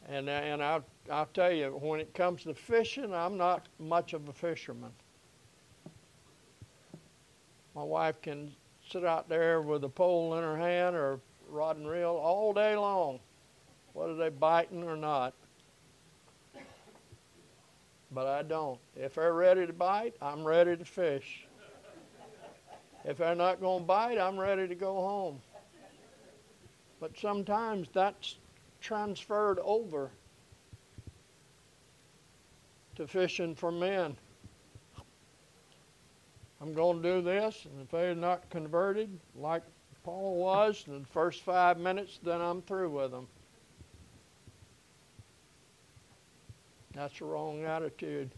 and 0.08 0.28
and 0.30 0.62
I'll 0.62 0.84
I'll 1.10 1.28
tell 1.34 1.52
you 1.52 1.70
when 1.82 2.00
it 2.00 2.14
comes 2.14 2.44
to 2.44 2.54
fishing, 2.54 3.12
I'm 3.12 3.36
not 3.36 3.68
much 3.78 4.14
of 4.14 4.26
a 4.28 4.32
fisherman. 4.32 4.92
My 7.74 7.82
wife 7.82 8.22
can 8.22 8.52
sit 8.90 9.04
out 9.04 9.28
there 9.28 9.60
with 9.60 9.84
a 9.84 9.88
pole 9.88 10.34
in 10.34 10.42
her 10.42 10.56
hand 10.56 10.96
or 10.96 11.20
rod 11.48 11.76
and 11.76 11.88
reel 11.88 12.10
all 12.10 12.52
day 12.52 12.74
long, 12.76 13.20
whether 13.92 14.14
they 14.14 14.28
biting 14.28 14.82
or 14.82 14.96
not. 14.96 15.34
But 18.10 18.26
I 18.26 18.42
don't. 18.42 18.80
If 18.96 19.16
they're 19.16 19.34
ready 19.34 19.66
to 19.66 19.72
bite, 19.72 20.14
I'm 20.22 20.42
ready 20.42 20.76
to 20.76 20.84
fish. 20.84 21.46
If 23.04 23.18
they're 23.18 23.34
not 23.34 23.60
going 23.60 23.80
to 23.80 23.86
bite, 23.86 24.18
I'm 24.18 24.38
ready 24.38 24.66
to 24.66 24.74
go 24.74 24.94
home. 24.94 25.40
But 27.00 27.18
sometimes 27.18 27.88
that's 27.92 28.36
transferred 28.80 29.58
over 29.62 30.10
to 32.96 33.06
fishing 33.06 33.54
for 33.54 33.70
men. 33.70 34.16
I'm 36.68 36.74
going 36.74 37.02
to 37.02 37.14
do 37.14 37.22
this, 37.22 37.64
and 37.64 37.80
if 37.80 37.90
they're 37.90 38.14
not 38.14 38.50
converted, 38.50 39.08
like 39.34 39.62
Paul 40.04 40.36
was 40.36 40.84
in 40.86 41.00
the 41.00 41.06
first 41.06 41.40
five 41.40 41.78
minutes, 41.78 42.20
then 42.22 42.42
I'm 42.42 42.60
through 42.60 42.90
with 42.90 43.10
them. 43.10 43.26
That's 46.92 47.18
the 47.18 47.24
wrong 47.24 47.64
attitude. 47.64 48.30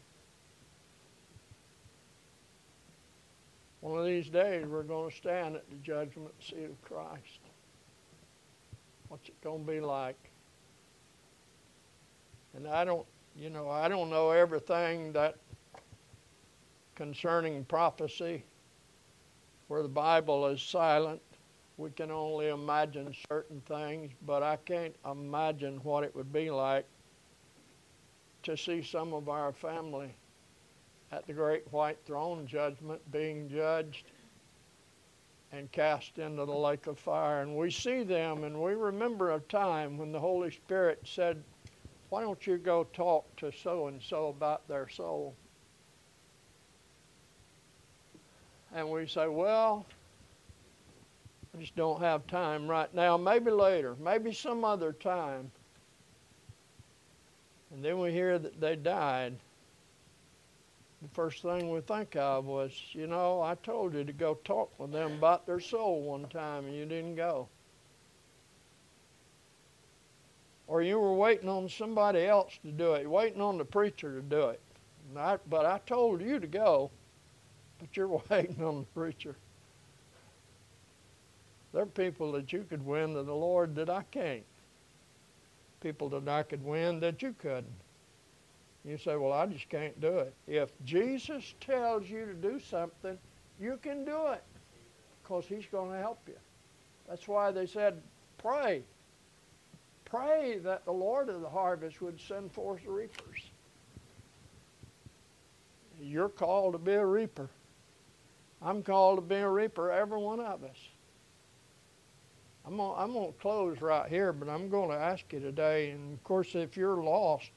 One 3.81 3.99
of 3.99 4.07
these 4.07 4.29
days, 4.29 4.65
we're 4.65 4.85
going 4.85 5.11
to 5.11 5.17
stand 5.17 5.57
at 5.57 5.69
the 5.69 5.77
judgment 5.77 6.35
seat 6.41 6.67
of 6.67 6.81
Christ. 6.83 7.41
What's 9.09 9.29
it 9.29 9.41
going 9.43 9.67
to 9.67 9.73
be 9.73 9.81
like? 9.81 10.31
And 12.55 12.69
I 12.69 12.85
don't, 12.85 13.07
you 13.35 13.51
know, 13.51 13.69
I 13.69 13.89
don't 13.89 14.09
know 14.09 14.31
everything 14.31 15.15
that 15.15 15.35
concerning 17.01 17.65
prophecy, 17.65 18.45
where 19.69 19.83
the 19.83 19.89
Bible 19.89 20.47
is 20.49 20.61
silent. 20.61 21.23
We 21.79 21.89
can 21.89 22.11
only 22.11 22.49
imagine 22.49 23.15
certain 23.33 23.63
things, 23.63 24.13
but 24.27 24.43
I 24.43 24.57
can't 24.57 24.95
imagine 25.11 25.79
what 25.83 26.05
it 26.05 26.15
would 26.15 26.31
be 26.31 26.51
like 26.51 26.85
to 28.43 28.55
see 28.55 28.83
some 28.83 29.15
of 29.15 29.31
our 29.31 29.51
family 29.51 30.15
at 31.11 31.27
the 31.27 31.33
great 31.33 31.63
white 31.73 31.97
throne 32.05 32.47
judgment 32.47 33.01
being 33.11 33.49
judged 33.49 34.05
and 35.53 35.73
cast 35.73 36.19
into 36.19 36.45
the 36.45 36.53
lake 36.53 36.87
of 36.87 36.99
fire. 36.99 37.41
And 37.41 37.57
we 37.57 37.71
see 37.71 38.03
them 38.03 38.45
and 38.45 38.61
we 38.61 38.75
remember 38.75 39.33
a 39.33 39.41
time 39.41 39.97
when 39.97 40.13
the 40.13 40.21
Holy 40.21 40.51
Spirit 40.51 41.01
said, 41.07 41.43
Why 42.11 42.21
don't 42.21 42.47
you 42.47 42.59
go 42.59 42.85
talk 42.93 43.25
to 43.37 43.51
so 43.51 43.87
and 43.87 44.03
so 44.03 44.29
about 44.29 44.69
their 44.69 44.87
soul? 44.87 45.35
And 48.73 48.89
we 48.89 49.07
say, 49.07 49.27
Well, 49.29 49.87
I 51.55 51.61
just 51.61 51.75
don't 51.75 52.01
have 52.01 52.27
time 52.27 52.69
right 52.69 52.93
now. 52.95 53.17
Maybe 53.17 53.51
later, 53.51 53.97
maybe 54.01 54.33
some 54.33 54.65
other 54.65 54.93
time. 54.93 55.51
And 57.73 57.85
then 57.85 57.99
we 57.99 58.13
hear 58.13 58.39
that 58.39 58.61
they 58.61 58.77
died. 58.77 59.37
The 61.03 61.09
first 61.09 61.43
thing 61.43 61.71
we 61.71 61.81
think 61.81 62.15
of 62.17 62.45
was, 62.45 62.73
you 62.93 63.07
know, 63.07 63.41
I 63.41 63.55
told 63.55 63.95
you 63.95 64.05
to 64.05 64.13
go 64.13 64.35
talk 64.45 64.71
with 64.79 64.93
them 64.93 65.13
about 65.13 65.47
their 65.47 65.61
soul 65.61 66.03
one 66.03 66.27
time 66.27 66.67
and 66.67 66.75
you 66.75 66.85
didn't 66.85 67.15
go. 67.15 67.49
Or 70.67 70.83
you 70.83 71.01
were 71.01 71.15
waiting 71.15 71.49
on 71.49 71.69
somebody 71.69 72.27
else 72.27 72.59
to 72.65 72.71
do 72.71 72.95
it, 72.95 73.09
waiting 73.09 73.41
on 73.41 73.57
the 73.59 73.65
preacher 73.65 74.15
to 74.15 74.23
do 74.23 74.51
it. 74.51 74.61
I, 75.17 75.39
but 75.49 75.65
I 75.65 75.81
told 75.87 76.21
you 76.21 76.39
to 76.39 76.47
go, 76.47 76.91
but 77.81 77.97
you're 77.97 78.23
waiting 78.31 78.63
on 78.63 78.81
the 78.81 78.87
preacher. 79.01 79.37
There 81.73 81.83
are 81.83 81.87
people 81.87 82.33
that 82.33 82.53
you 82.53 82.65
could 82.69 82.85
win 82.85 83.15
to 83.15 83.23
the 83.23 83.35
Lord 83.35 83.75
that 83.77 83.89
I 83.89 84.03
can't 84.11 84.45
people 85.81 86.09
that 86.11 86.29
I 86.29 86.43
could 86.43 86.65
win 86.65 87.01
that 87.01 87.23
you 87.23 87.35
couldn't. 87.39 87.67
You 88.85 88.97
say, 88.99 89.17
Well, 89.17 89.33
I 89.33 89.47
just 89.47 89.69
can't 89.69 89.99
do 90.01 90.19
it. 90.19 90.35
If 90.47 90.71
Jesus 90.85 91.55
tells 91.61 92.09
you 92.09 92.27
to 92.27 92.35
do 92.35 92.61
something, 92.61 93.19
you 93.61 93.79
can 93.83 94.05
do 94.05 94.29
it 94.29 94.43
because 95.23 95.45
He's 95.47 95.67
going 95.67 95.93
to 95.93 95.99
help 95.99 96.21
you. 96.27 96.37
That's 97.09 97.27
why 97.27 97.51
they 97.51 97.67
said, 97.67 98.01
Pray. 98.39 98.83
Pray 100.05 100.59
that 100.65 100.85
the 100.85 100.93
Lord 100.93 101.29
of 101.29 101.41
the 101.41 101.49
harvest 101.49 102.01
would 102.01 102.21
send 102.21 102.51
forth 102.53 102.85
reapers. 102.85 103.43
You're 106.01 106.31
called 106.31 106.73
to 106.73 106.79
be 106.79 106.95
a 106.95 107.05
reaper. 107.05 107.49
I'm 108.63 108.83
called 108.83 109.17
to 109.17 109.23
be 109.23 109.37
a 109.37 109.49
reaper, 109.49 109.91
every 109.91 110.19
one 110.19 110.41
of 110.41 110.63
us. 110.65 110.77
I'm 112.67 112.77
gonna, 112.77 112.95
I'm 112.95 113.13
going 113.13 113.33
to 113.33 113.39
close 113.39 113.81
right 113.81 114.09
here, 114.09 114.33
but 114.33 114.49
I'm 114.49 114.69
going 114.69 114.91
to 114.91 114.97
ask 114.97 115.33
you 115.33 115.41
today. 115.41 115.91
And 115.91 116.13
of 116.13 116.23
course, 116.25 116.55
if 116.55 116.77
you're 116.77 117.03
lost, 117.03 117.51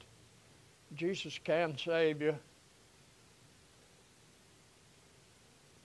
Jesus 0.95 1.37
can 1.43 1.77
save 1.77 2.21
you. 2.21 2.35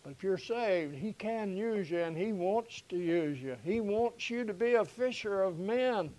But 0.04 0.12
if 0.12 0.22
you're 0.22 0.38
saved, 0.38 0.94
He 0.94 1.12
can 1.14 1.56
use 1.56 1.90
you 1.90 1.98
and 1.98 2.16
He 2.16 2.32
wants 2.32 2.82
to 2.88 2.96
use 2.96 3.38
you. 3.40 3.56
He 3.64 3.80
wants 3.80 4.30
you 4.30 4.44
to 4.44 4.54
be 4.54 4.74
a 4.74 4.84
fisher 4.84 5.42
of 5.42 5.58
men. 5.58 6.10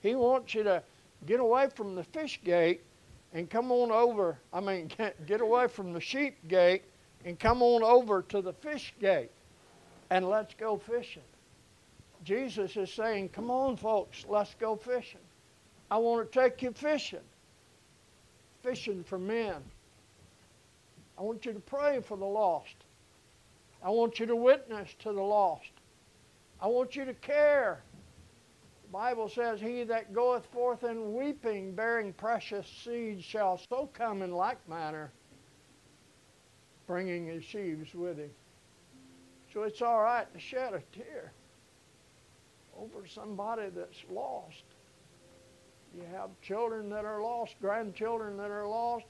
He 0.00 0.14
wants 0.14 0.54
you 0.54 0.62
to 0.62 0.82
get 1.26 1.40
away 1.40 1.68
from 1.74 1.96
the 1.96 2.04
fish 2.04 2.40
gate 2.44 2.82
and 3.32 3.50
come 3.50 3.72
on 3.72 3.90
over. 3.90 4.38
I 4.52 4.60
mean, 4.60 4.88
get 5.26 5.40
away 5.40 5.66
from 5.66 5.92
the 5.92 6.00
sheep 6.00 6.36
gate 6.46 6.84
and 7.26 7.38
come 7.38 7.60
on 7.60 7.82
over 7.82 8.22
to 8.22 8.40
the 8.40 8.52
fish 8.52 8.94
gate 9.00 9.32
and 10.10 10.26
let's 10.26 10.54
go 10.54 10.78
fishing. 10.78 11.22
Jesus 12.24 12.76
is 12.76 12.90
saying, 12.92 13.28
Come 13.30 13.50
on, 13.50 13.76
folks, 13.76 14.24
let's 14.28 14.54
go 14.54 14.76
fishing. 14.76 15.20
I 15.90 15.98
want 15.98 16.32
to 16.32 16.40
take 16.40 16.62
you 16.62 16.72
fishing. 16.72 17.18
Fishing 18.62 19.04
for 19.04 19.18
men. 19.18 19.56
I 21.18 21.22
want 21.22 21.44
you 21.44 21.52
to 21.52 21.60
pray 21.60 22.00
for 22.00 22.16
the 22.16 22.24
lost. 22.24 22.76
I 23.82 23.90
want 23.90 24.18
you 24.20 24.26
to 24.26 24.36
witness 24.36 24.94
to 25.00 25.12
the 25.12 25.22
lost. 25.22 25.70
I 26.60 26.68
want 26.68 26.96
you 26.96 27.04
to 27.04 27.14
care. 27.14 27.80
The 28.84 28.92
Bible 28.92 29.28
says, 29.28 29.60
He 29.60 29.82
that 29.84 30.12
goeth 30.12 30.46
forth 30.46 30.84
in 30.84 31.14
weeping, 31.14 31.74
bearing 31.74 32.12
precious 32.12 32.66
seed, 32.84 33.22
shall 33.22 33.60
so 33.68 33.90
come 33.92 34.22
in 34.22 34.30
like 34.30 34.66
manner, 34.68 35.10
bringing 36.86 37.26
his 37.26 37.44
sheaves 37.44 37.94
with 37.94 38.18
him. 38.18 38.30
So 39.52 39.62
it's 39.62 39.82
all 39.82 40.02
right 40.02 40.32
to 40.32 40.38
shed 40.38 40.74
a 40.74 40.82
tear 40.96 41.32
over 42.78 43.06
somebody 43.06 43.68
that's 43.74 44.04
lost. 44.10 44.64
You 45.94 46.02
have 46.12 46.30
children 46.42 46.90
that 46.90 47.04
are 47.04 47.22
lost, 47.22 47.54
grandchildren 47.60 48.36
that 48.36 48.50
are 48.50 48.66
lost, 48.66 49.06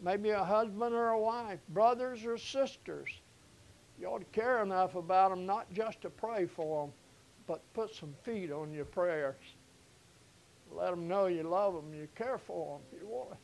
maybe 0.00 0.30
a 0.30 0.42
husband 0.42 0.94
or 0.94 1.08
a 1.08 1.20
wife, 1.20 1.58
brothers 1.68 2.24
or 2.24 2.38
sisters. 2.38 3.10
You 4.00 4.06
ought 4.06 4.20
to 4.20 4.40
care 4.40 4.62
enough 4.62 4.94
about 4.94 5.30
them 5.30 5.46
not 5.46 5.72
just 5.72 6.00
to 6.02 6.10
pray 6.10 6.46
for 6.46 6.86
them, 6.86 6.94
but 7.46 7.60
put 7.74 7.94
some 7.94 8.14
feet 8.22 8.50
on 8.50 8.72
your 8.72 8.84
prayers. 8.84 9.36
Let 10.74 10.90
them 10.90 11.06
know 11.06 11.26
you 11.26 11.42
love 11.42 11.74
them, 11.74 11.92
you 11.92 12.08
care 12.14 12.38
for 12.38 12.78
them. 12.78 12.98
You 12.98 13.06
want 13.06 13.32
to, 13.32 13.36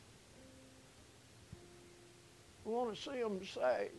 you 2.69 2.75
want 2.75 2.95
to 2.95 3.01
see 3.01 3.19
them 3.19 3.39
saved. 3.43 3.93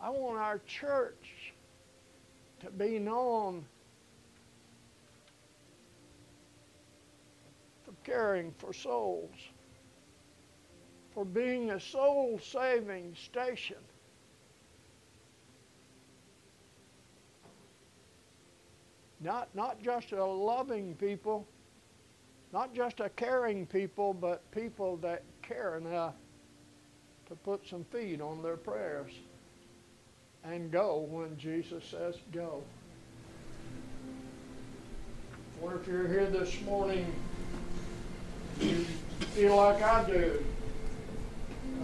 I 0.00 0.10
want 0.10 0.38
our 0.38 0.60
church 0.60 1.52
to 2.60 2.70
be 2.70 3.00
known 3.00 3.64
for 7.84 7.94
caring 8.04 8.54
for 8.58 8.72
souls, 8.72 9.34
for 11.12 11.24
being 11.24 11.72
a 11.72 11.80
soul 11.80 12.38
saving 12.40 13.16
station. 13.16 13.76
Not, 19.20 19.48
not 19.52 19.82
just 19.82 20.12
a 20.12 20.24
loving 20.24 20.94
people, 20.94 21.44
not 22.52 22.72
just 22.72 23.00
a 23.00 23.08
caring 23.08 23.66
people, 23.66 24.14
but 24.14 24.48
people 24.52 24.96
that 24.98 25.24
care 25.42 25.76
enough 25.76 26.14
to 27.28 27.34
put 27.36 27.66
some 27.66 27.84
feet 27.84 28.20
on 28.20 28.42
their 28.42 28.56
prayers 28.56 29.12
and 30.44 30.70
go 30.70 31.06
when 31.10 31.36
Jesus 31.38 31.84
says 31.84 32.16
go. 32.32 32.62
Or 35.62 35.76
if 35.76 35.86
you're 35.86 36.08
here 36.08 36.26
this 36.26 36.60
morning, 36.62 37.06
you 38.60 38.84
feel 39.34 39.56
like 39.56 39.82
I 39.82 40.04
do. 40.04 40.44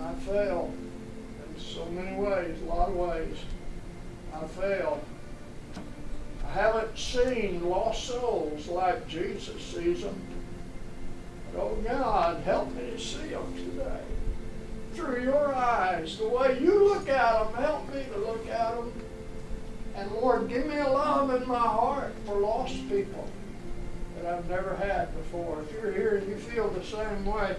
I 0.03 0.14
fail 0.14 0.72
in 1.49 1.61
so 1.61 1.86
many 1.86 2.16
ways, 2.16 2.61
a 2.62 2.64
lot 2.64 2.88
of 2.88 2.97
ways. 2.97 3.36
I 4.34 4.47
fail. 4.47 5.03
I 6.47 6.53
haven't 6.53 6.99
seen 6.99 7.68
lost 7.68 8.05
souls 8.05 8.66
like 8.68 9.09
Jesus 9.09 9.62
sees 9.62 10.03
them. 10.03 10.20
But 11.53 11.62
oh 11.62 11.78
God, 11.82 12.43
help 12.43 12.74
me 12.74 12.91
to 12.91 12.99
see 12.99 13.28
them 13.28 13.55
today. 13.55 14.03
Through 14.95 15.22
your 15.22 15.55
eyes, 15.55 16.18
the 16.18 16.28
way 16.28 16.59
you 16.61 16.88
look 16.88 17.09
at 17.09 17.45
them, 17.45 17.62
help 17.62 17.95
me 17.95 18.05
to 18.12 18.18
look 18.18 18.47
at 18.49 18.74
them. 18.74 18.93
And 19.95 20.11
Lord, 20.12 20.49
give 20.49 20.66
me 20.66 20.78
a 20.78 20.88
love 20.88 21.30
in 21.43 21.49
my 21.49 21.59
heart 21.59 22.12
for 22.26 22.41
lost 22.41 22.74
people 22.88 23.28
that 24.16 24.34
I've 24.34 24.49
never 24.49 24.74
had 24.76 25.14
before. 25.16 25.62
If 25.62 25.72
you're 25.72 25.93
here 25.93 26.16
and 26.16 26.28
you 26.28 26.36
feel 26.36 26.68
the 26.70 26.84
same 26.84 27.24
way, 27.24 27.57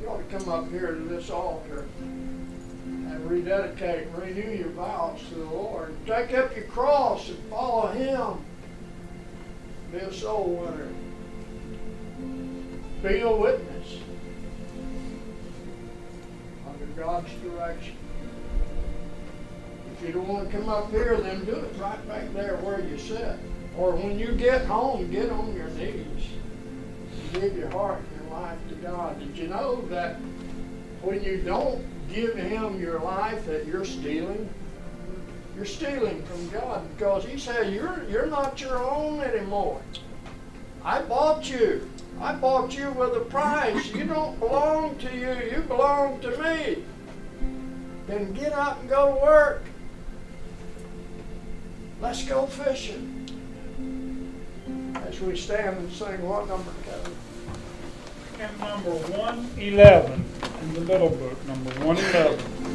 you 0.00 0.08
ought 0.08 0.18
to 0.18 0.38
come 0.38 0.48
up 0.48 0.70
here 0.70 0.92
to 0.92 1.00
this 1.00 1.30
altar 1.30 1.86
and 2.84 3.30
rededicate 3.30 4.06
and 4.08 4.18
renew 4.18 4.56
your 4.56 4.70
vows 4.70 5.20
to 5.28 5.34
the 5.34 5.44
Lord. 5.44 5.94
Take 6.06 6.34
up 6.34 6.54
your 6.54 6.66
cross 6.66 7.28
and 7.28 7.38
follow 7.50 7.88
Him. 7.88 8.44
Be 9.90 9.98
a 9.98 10.12
soul 10.12 10.54
winner. 10.54 10.88
Be 13.02 13.20
a 13.20 13.30
witness 13.30 13.97
God's 16.98 17.32
direction. 17.34 17.94
If 19.92 20.06
you 20.06 20.12
don't 20.12 20.26
want 20.26 20.50
to 20.50 20.56
come 20.56 20.68
up 20.68 20.90
here, 20.90 21.16
then 21.16 21.44
do 21.44 21.54
it 21.54 21.72
right 21.78 22.08
back 22.08 22.32
there 22.34 22.56
where 22.56 22.80
you 22.80 22.98
sit. 22.98 23.36
Or 23.76 23.92
when 23.92 24.18
you 24.18 24.32
get 24.32 24.66
home, 24.66 25.08
get 25.10 25.30
on 25.30 25.54
your 25.54 25.68
knees 25.70 26.30
and 27.12 27.32
give 27.40 27.56
your 27.56 27.70
heart 27.70 28.00
and 28.00 28.28
your 28.28 28.40
life 28.40 28.58
to 28.68 28.74
God. 28.76 29.18
Did 29.20 29.38
you 29.38 29.46
know 29.46 29.80
that 29.88 30.16
when 31.02 31.22
you 31.22 31.38
don't 31.38 31.84
give 32.12 32.34
Him 32.34 32.80
your 32.80 32.98
life, 32.98 33.46
that 33.46 33.66
you're 33.66 33.84
stealing? 33.84 34.48
You're 35.54 35.66
stealing 35.66 36.24
from 36.24 36.48
God 36.50 36.88
because 36.96 37.24
He 37.24 37.38
said 37.38 37.72
you're 37.72 38.04
you're 38.10 38.26
not 38.26 38.60
your 38.60 38.78
own 38.78 39.20
anymore. 39.20 39.80
I 40.84 41.02
bought 41.02 41.48
you. 41.48 41.88
I 42.20 42.34
bought 42.34 42.76
you 42.76 42.90
with 42.92 43.14
a 43.16 43.20
price. 43.20 43.94
You 43.94 44.04
don't 44.04 44.38
belong 44.40 44.96
to 44.98 45.14
you. 45.14 45.56
You 45.56 45.62
belong 45.62 46.20
to 46.20 46.30
me. 46.42 46.84
Then 48.06 48.32
get 48.32 48.52
up 48.52 48.80
and 48.80 48.88
go 48.88 49.14
to 49.14 49.20
work. 49.20 49.62
Let's 52.00 52.24
go 52.24 52.46
fishing. 52.46 53.26
As 55.06 55.20
we 55.20 55.36
stand 55.36 55.78
and 55.78 55.92
sing, 55.92 56.22
what 56.22 56.48
number, 56.48 56.72
Kevin? 56.84 57.12
And 58.40 58.58
number 58.60 58.90
111 58.90 60.24
in 60.62 60.74
the 60.74 60.80
little 60.80 61.10
book, 61.10 61.46
number 61.46 61.70
111. 61.84 62.68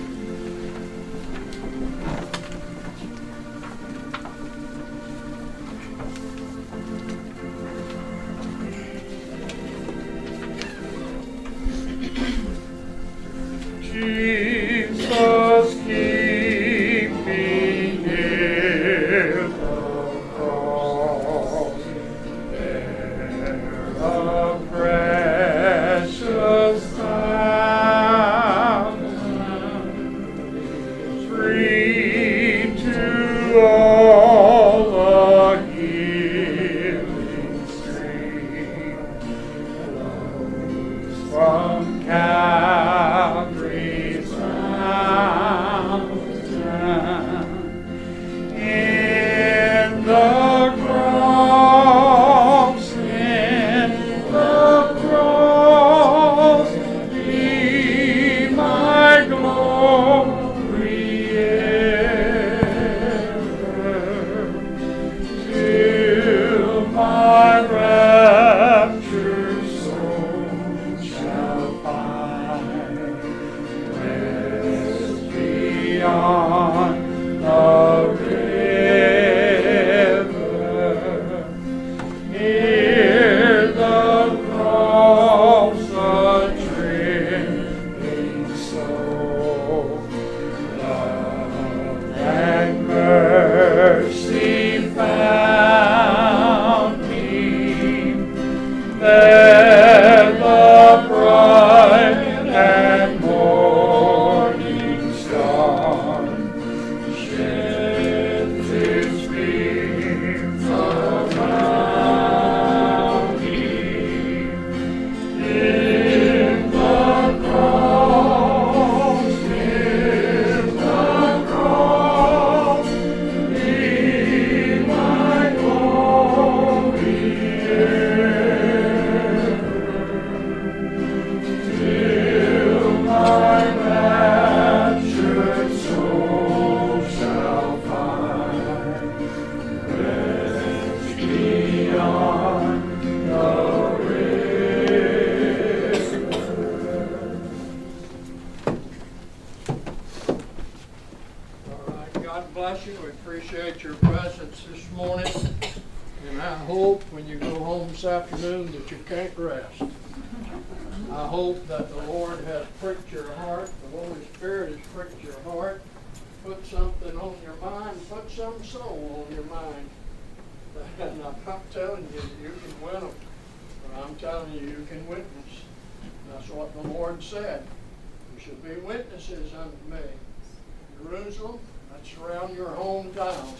Jerusalem, 181.23 181.59
that's 181.91 182.17
around 182.17 182.55
your 182.55 182.69
hometown. 182.69 183.53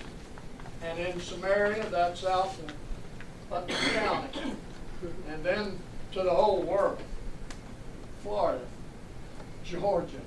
And 0.83 0.99
in 0.99 1.19
Samaria, 1.21 1.89
that's 1.89 2.25
out 2.25 2.51
in 2.59 2.73
Putnam 3.49 3.77
County. 3.93 4.53
And 5.29 5.43
then 5.43 5.79
to 6.11 6.23
the 6.23 6.29
whole 6.29 6.61
world. 6.61 6.99
Florida, 8.21 8.63
Georgia, 9.63 10.21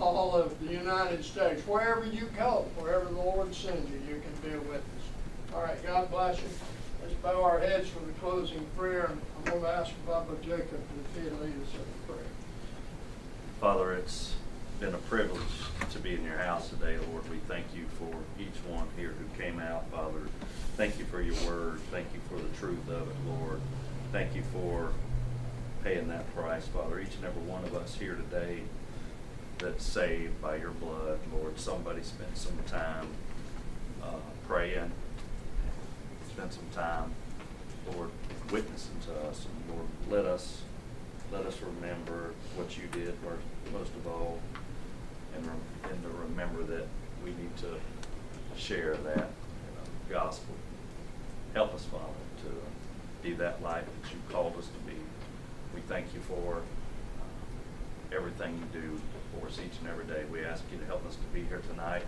all 0.00 0.34
of 0.34 0.58
the 0.60 0.72
United 0.72 1.24
States. 1.24 1.66
Wherever 1.66 2.06
you 2.06 2.28
go, 2.36 2.66
wherever 2.76 3.04
the 3.04 3.12
Lord 3.12 3.54
sends 3.54 3.90
you, 3.90 3.98
you 4.08 4.20
can 4.20 4.50
be 4.50 4.56
a 4.56 4.60
witness. 4.60 4.82
All 5.54 5.62
right, 5.62 5.84
God 5.84 6.10
bless 6.10 6.38
you. 6.38 6.48
Let's 7.02 7.14
bow 7.14 7.42
our 7.42 7.58
heads 7.58 7.88
for 7.88 8.00
the 8.00 8.12
closing 8.20 8.64
prayer. 8.76 9.06
And 9.06 9.20
I'm 9.38 9.44
going 9.44 9.62
to 9.62 9.68
ask 9.70 9.92
Bubba 10.06 10.40
Jacob 10.42 10.80
if 11.16 11.22
he'd 11.22 11.32
lead 11.32 11.50
us 11.50 11.72
in 11.72 11.78
the 12.06 12.12
prayer. 12.12 12.26
Father, 13.60 13.92
it's 13.94 14.34
been 14.80 14.94
a 14.94 14.98
privilege 14.98 15.42
to 15.90 15.98
be 15.98 16.14
in 16.14 16.22
your 16.22 16.38
house 16.38 16.68
today, 16.68 16.96
Lord. 17.10 17.28
We 17.28 17.38
thank 17.48 17.66
you 17.74 17.86
for 17.98 18.14
each 18.40 18.62
one 18.68 18.86
here 18.96 19.12
who 19.18 19.42
came 19.42 19.58
out, 19.58 19.90
Father. 19.90 20.20
Thank 20.76 21.00
you 21.00 21.04
for 21.06 21.20
your 21.20 21.34
word. 21.50 21.80
Thank 21.90 22.06
you 22.14 22.20
for 22.28 22.40
the 22.40 22.56
truth 22.56 22.88
of 22.88 23.08
it, 23.08 23.16
Lord. 23.26 23.60
Thank 24.12 24.36
you 24.36 24.42
for 24.52 24.92
paying 25.82 26.06
that 26.08 26.32
price, 26.32 26.68
Father. 26.68 27.00
Each 27.00 27.16
and 27.16 27.24
every 27.24 27.42
one 27.42 27.64
of 27.64 27.74
us 27.74 27.96
here 27.96 28.14
today 28.14 28.60
that's 29.58 29.84
saved 29.84 30.40
by 30.40 30.56
your 30.56 30.70
blood, 30.70 31.18
Lord. 31.32 31.58
Somebody 31.58 32.04
spent 32.04 32.36
some 32.36 32.58
time 32.68 33.08
uh, 34.00 34.20
praying, 34.46 34.92
spent 36.28 36.52
some 36.52 36.68
time, 36.72 37.14
Lord, 37.92 38.10
witnessing 38.52 39.00
to 39.06 39.28
us. 39.28 39.44
And 39.44 39.76
Lord, 39.76 39.88
let 40.08 40.24
us 40.24 40.62
let 41.32 41.44
us 41.44 41.58
remember 41.60 42.32
what 42.56 42.78
you 42.78 42.84
did 42.92 43.14
first, 43.22 43.42
most 43.72 43.94
of 43.94 44.06
all, 44.06 44.38
and, 45.38 45.92
and 45.92 46.02
to 46.02 46.08
remember 46.08 46.62
that 46.64 46.86
we 47.24 47.30
need 47.30 47.56
to 47.58 47.76
share 48.56 48.96
that 48.96 49.18
uh, 49.18 49.30
gospel. 50.10 50.54
Help 51.54 51.74
us, 51.74 51.84
Father, 51.84 52.04
to 52.44 53.26
be 53.26 53.34
that 53.34 53.62
light 53.62 53.84
that 53.84 54.12
you 54.12 54.18
called 54.28 54.56
us 54.56 54.66
to 54.66 54.90
be. 54.90 54.98
We 55.74 55.80
thank 55.82 56.12
you 56.14 56.20
for 56.20 56.56
uh, 56.56 58.16
everything 58.16 58.58
you 58.58 58.80
do 58.80 59.00
for 59.32 59.46
us 59.46 59.58
each 59.58 59.78
and 59.80 59.88
every 59.88 60.04
day. 60.06 60.24
We 60.30 60.44
ask 60.44 60.62
you 60.72 60.78
to 60.78 60.86
help 60.86 61.06
us 61.06 61.16
to 61.16 61.26
be 61.34 61.42
here 61.44 61.62
tonight. 61.70 62.02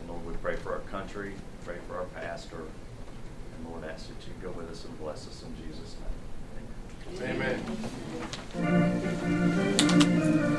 And 0.00 0.08
Lord, 0.08 0.26
we 0.26 0.34
pray 0.34 0.56
for 0.56 0.72
our 0.72 0.80
country, 0.80 1.34
pray 1.64 1.76
for 1.88 1.98
our 1.98 2.04
pastor, 2.06 2.58
and 2.58 3.70
Lord, 3.70 3.84
ask 3.84 4.08
that 4.08 4.26
you 4.26 4.32
go 4.42 4.50
with 4.50 4.70
us 4.70 4.84
and 4.84 4.98
bless 4.98 5.26
us 5.26 5.42
in 5.42 5.54
Jesus' 5.66 5.96
name. 6.00 6.16
Amen. 7.22 7.62
Amen. 8.56 10.52